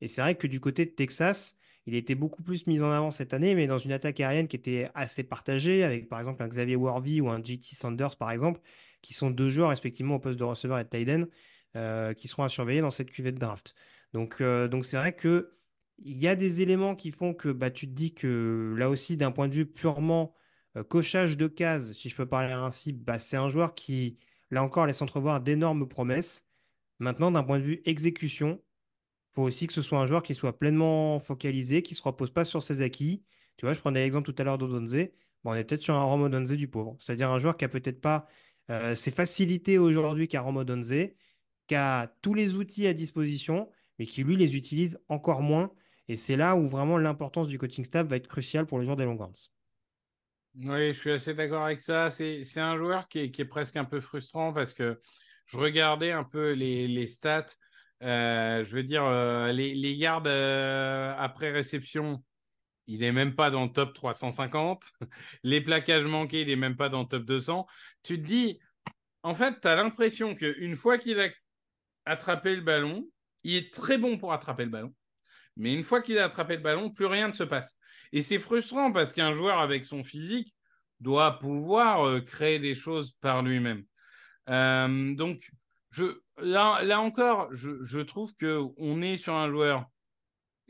[0.00, 1.56] Et c'est vrai que du côté de Texas,
[1.86, 4.56] il était beaucoup plus mis en avant cette année, mais dans une attaque aérienne qui
[4.56, 8.60] était assez partagée, avec par exemple un Xavier Worthy ou un JT Sanders, par exemple,
[9.02, 11.28] qui sont deux joueurs respectivement au poste de receveur et de tight
[11.76, 13.74] euh, qui seront à surveiller dans cette cuvée de draft.
[14.12, 15.56] Donc, euh, donc c'est vrai que
[15.98, 19.16] il y a des éléments qui font que bah, tu te dis que là aussi,
[19.16, 20.34] d'un point de vue purement
[20.76, 24.18] euh, cochage de cases, si je peux parler ainsi, bah, c'est un joueur qui,
[24.50, 26.46] là encore, laisse entrevoir d'énormes promesses.
[26.98, 28.62] Maintenant, d'un point de vue exécution,
[29.34, 32.30] faut aussi que ce soit un joueur qui soit pleinement focalisé, qui ne se repose
[32.30, 33.24] pas sur ses acquis.
[33.56, 34.94] Tu vois, je prenais l'exemple tout à l'heure d'Odonze.
[35.42, 36.96] Bon, on est peut-être sur un Rome Odonze du pauvre.
[37.00, 38.26] C'est-à-dire un joueur qui a peut-être pas
[38.70, 40.94] euh, ses facilités aujourd'hui qu'un Rome Odonze,
[41.66, 45.72] qui a tous les outils à disposition, mais qui lui les utilise encore moins.
[46.08, 48.96] Et c'est là où vraiment l'importance du coaching staff va être cruciale pour le joueur
[48.96, 49.50] des Longhorns.
[50.56, 52.10] Oui, je suis assez d'accord avec ça.
[52.10, 55.00] C'est, un joueur qui est, presque un peu frustrant parce que
[55.46, 57.46] je regardais un peu les, stats.
[58.02, 62.22] Euh, je veux dire, euh, les, yards euh, après réception,
[62.86, 64.84] il n'est même pas dans le top 350.
[65.42, 67.66] Les plaquages manqués, il n'est même pas dans le top 200.
[68.02, 68.60] Tu te dis,
[69.22, 71.28] en fait, tu as l'impression qu'une fois qu'il a
[72.04, 73.08] attrapé le ballon,
[73.42, 74.94] il est très bon pour attraper le ballon.
[75.56, 77.78] Mais une fois qu'il a attrapé le ballon, plus rien ne se passe.
[78.12, 80.54] Et c'est frustrant parce qu'un joueur avec son physique
[81.00, 83.84] doit pouvoir euh, créer des choses par lui-même.
[84.48, 85.50] Euh, donc,
[86.38, 89.86] là, là encore, je, je trouve qu'on est sur un joueur,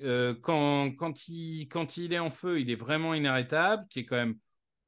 [0.01, 4.05] euh, quand, quand, il, quand il est en feu, il est vraiment inarrêtable, qui est
[4.05, 4.37] quand même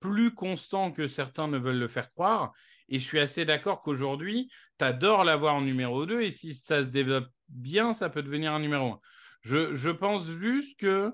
[0.01, 2.53] plus constant que certains ne veulent le faire croire.
[2.89, 6.85] Et je suis assez d'accord qu'aujourd'hui, tu adores l'avoir en numéro 2 et si ça
[6.85, 9.01] se développe bien, ça peut devenir un numéro 1.
[9.43, 11.13] Je, je pense juste que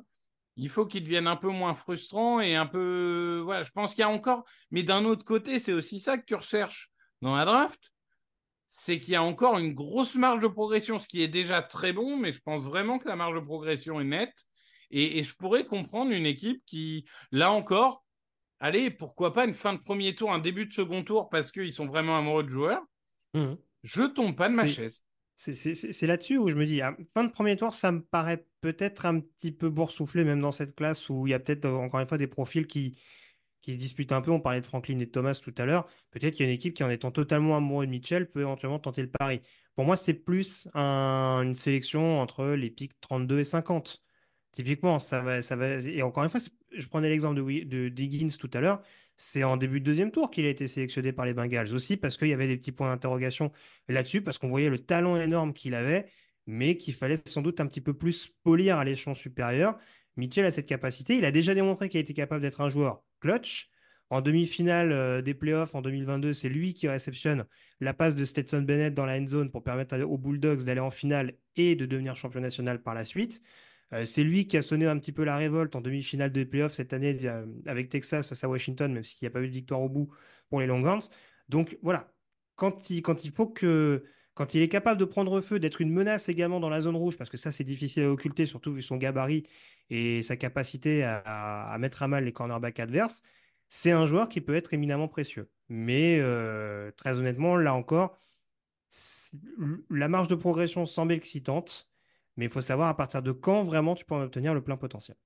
[0.57, 3.41] il faut qu'il devienne un peu moins frustrant et un peu.
[3.45, 4.45] Voilà, je pense qu'il y a encore.
[4.71, 6.91] Mais d'un autre côté, c'est aussi ça que tu recherches
[7.23, 7.93] dans la draft
[8.75, 11.93] c'est qu'il y a encore une grosse marge de progression, ce qui est déjà très
[11.93, 14.47] bon, mais je pense vraiment que la marge de progression est nette.
[14.91, 18.03] Et, et je pourrais comprendre une équipe qui, là encore,
[18.61, 21.75] allez, pourquoi pas une fin de premier tour, un début de second tour, parce qu'ils
[21.75, 22.83] sont vraiment amoureux de joueurs.
[23.35, 23.57] Mmh.
[23.83, 25.03] Je tombe pas de ma chaise.
[25.37, 29.07] C'est- là-dessus où je me dis, à fin de premier tour, ça me paraît peut-être
[29.07, 32.01] un petit peu boursouflé, même dans cette classe où il y a peut-être euh, encore
[32.01, 32.97] une fois des profils qui,
[33.63, 34.31] qui se disputent un peu.
[34.31, 35.89] On parlait de Franklin et de Thomas tout à l'heure.
[36.11, 38.79] Peut-être qu'il y a une équipe qui, en étant totalement amoureux de Mitchell, peut éventuellement
[38.79, 39.41] tenter le pari.
[39.75, 44.03] Pour moi, c'est plus un- une sélection entre les pics 32 et 50.
[44.53, 45.77] Typiquement, ça va, ça va.
[45.81, 46.41] Et encore une fois,
[46.73, 48.83] je prenais l'exemple de, de Diggins tout à l'heure.
[49.25, 52.17] C'est en début de deuxième tour qu'il a été sélectionné par les Bengals aussi, parce
[52.17, 53.53] qu'il y avait des petits points d'interrogation
[53.89, 56.07] là-dessus, parce qu'on voyait le talent énorme qu'il avait,
[56.49, 59.79] mais qu'il fallait sans doute un petit peu plus polir à l'échelon supérieur.
[60.17, 61.17] Mitchell a cette capacité.
[61.17, 63.71] Il a déjà démontré qu'il était capable d'être un joueur clutch.
[64.11, 67.45] En demi-finale euh, des playoffs en 2022, c'est lui qui réceptionne
[67.79, 70.91] la passe de Stetson Bennett dans la end zone pour permettre aux Bulldogs d'aller en
[70.91, 73.41] finale et de devenir champion national par la suite.
[73.93, 76.73] Euh, c'est lui qui a sonné un petit peu la révolte en demi-finale des playoffs
[76.75, 79.53] cette année euh, avec Texas face à Washington, même s'il n'y a pas eu de
[79.53, 80.11] victoire au bout
[80.49, 81.03] pour les Longhorns.
[81.49, 82.13] Donc voilà,
[82.57, 83.03] quand il,
[83.35, 86.81] faut que quand il est capable de prendre feu, d'être une menace également dans la
[86.81, 89.45] zone rouge, parce que ça c'est difficile à occulter, surtout vu son gabarit
[89.91, 91.19] et sa capacité à,
[91.71, 93.23] à mettre à mal les cornerbacks adverses,
[93.69, 95.51] c'est un joueur qui peut être éminemment précieux.
[95.69, 96.21] Mais
[96.97, 98.19] très honnêtement, là encore,
[99.91, 101.92] la marge de progression semble excitante,
[102.37, 104.77] mais il faut savoir à partir de quand vraiment tu peux en obtenir le plein
[104.77, 105.17] potentiel.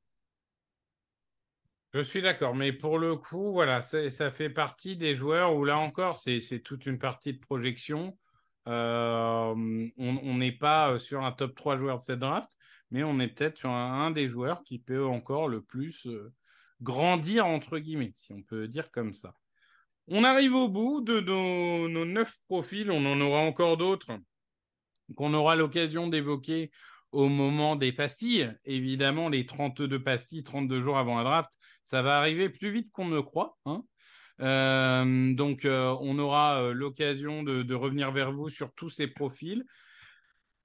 [1.94, 5.78] Je suis d'accord, mais pour le coup, voilà, ça fait partie des joueurs où là
[5.78, 8.18] encore, c'est toute une partie de projection.
[8.68, 9.54] Euh,
[9.96, 12.50] on n'est pas sur un top 3 joueur de cette draft,
[12.90, 16.32] mais on est peut-être sur un, des joueurs qui peut encore le plus euh,
[16.82, 19.34] grandir, entre guillemets, si on peut dire comme ça.
[20.08, 24.18] On arrive au bout de nos neuf profils, on en aura encore d'autres
[25.14, 26.70] qu'on aura l'occasion d'évoquer
[27.16, 28.52] au moment des pastilles.
[28.66, 31.50] Évidemment, les 32 pastilles, 32 jours avant la draft,
[31.82, 33.56] ça va arriver plus vite qu'on ne croit.
[33.64, 33.82] Hein.
[34.42, 39.64] Euh, donc, euh, on aura euh, l'occasion de, revenir vers vous sur tous ces profils.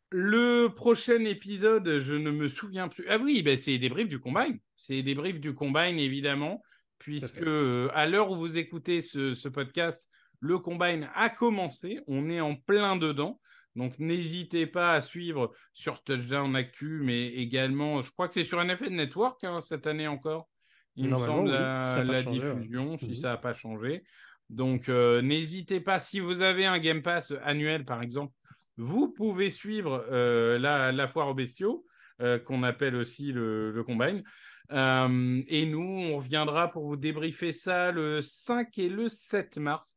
[0.09, 3.05] Le prochain épisode, je ne me souviens plus.
[3.07, 4.59] Ah oui, ben c'est des briefs du Combine.
[4.75, 6.61] C'est des briefs du Combine, évidemment,
[6.99, 7.47] puisque
[7.93, 10.09] à l'heure où vous écoutez ce, ce, podcast,
[10.41, 12.01] le Combine a commencé.
[12.07, 13.39] On est en plein dedans.
[13.75, 18.63] Donc, n'hésitez pas à suivre sur Touchdown Actu, mais également, je crois que c'est sur
[18.63, 20.49] NFL Network hein, cette année encore
[20.95, 23.13] il me semble, la, diffusion, si mhm.
[23.13, 24.03] ça n'a pas changé.
[24.49, 28.33] Donc, euh, n'hésitez pas, si vous avez un Game Pass annuel, par exemple,
[28.77, 31.85] vous pouvez suivre euh, la, foire aux bestiaux,
[32.21, 34.23] euh, qu'on appelle aussi le, le Combine.
[34.69, 39.95] et nous, on reviendra pour vous débriefer ça le 5 et le 7 mars.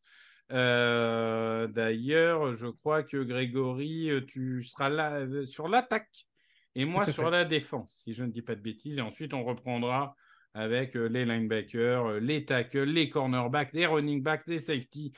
[0.51, 6.27] D'ailleurs, je crois que Grégory, tu seras là sur l'attaque
[6.75, 8.99] et moi sur la défense, si je ne dis pas de bêtises.
[8.99, 10.17] Et ensuite, on reprendra
[10.55, 15.13] avec euh, les linebackers, euh, les tackles, les cornerbacks, les running backs, les safety.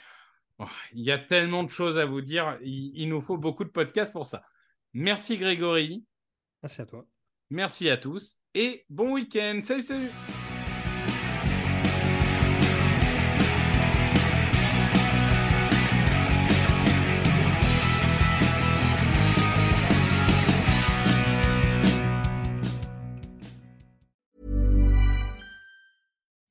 [0.58, 0.64] Oh,
[0.94, 2.58] il y a tellement de choses à vous dire.
[2.62, 4.42] Il, nous faut beaucoup de podcasts pour ça.
[4.94, 6.04] Merci Grégory.
[6.62, 7.06] Merci à toi.
[7.50, 9.60] Merci à tous et bon week-end.
[9.62, 10.10] Salut, salut.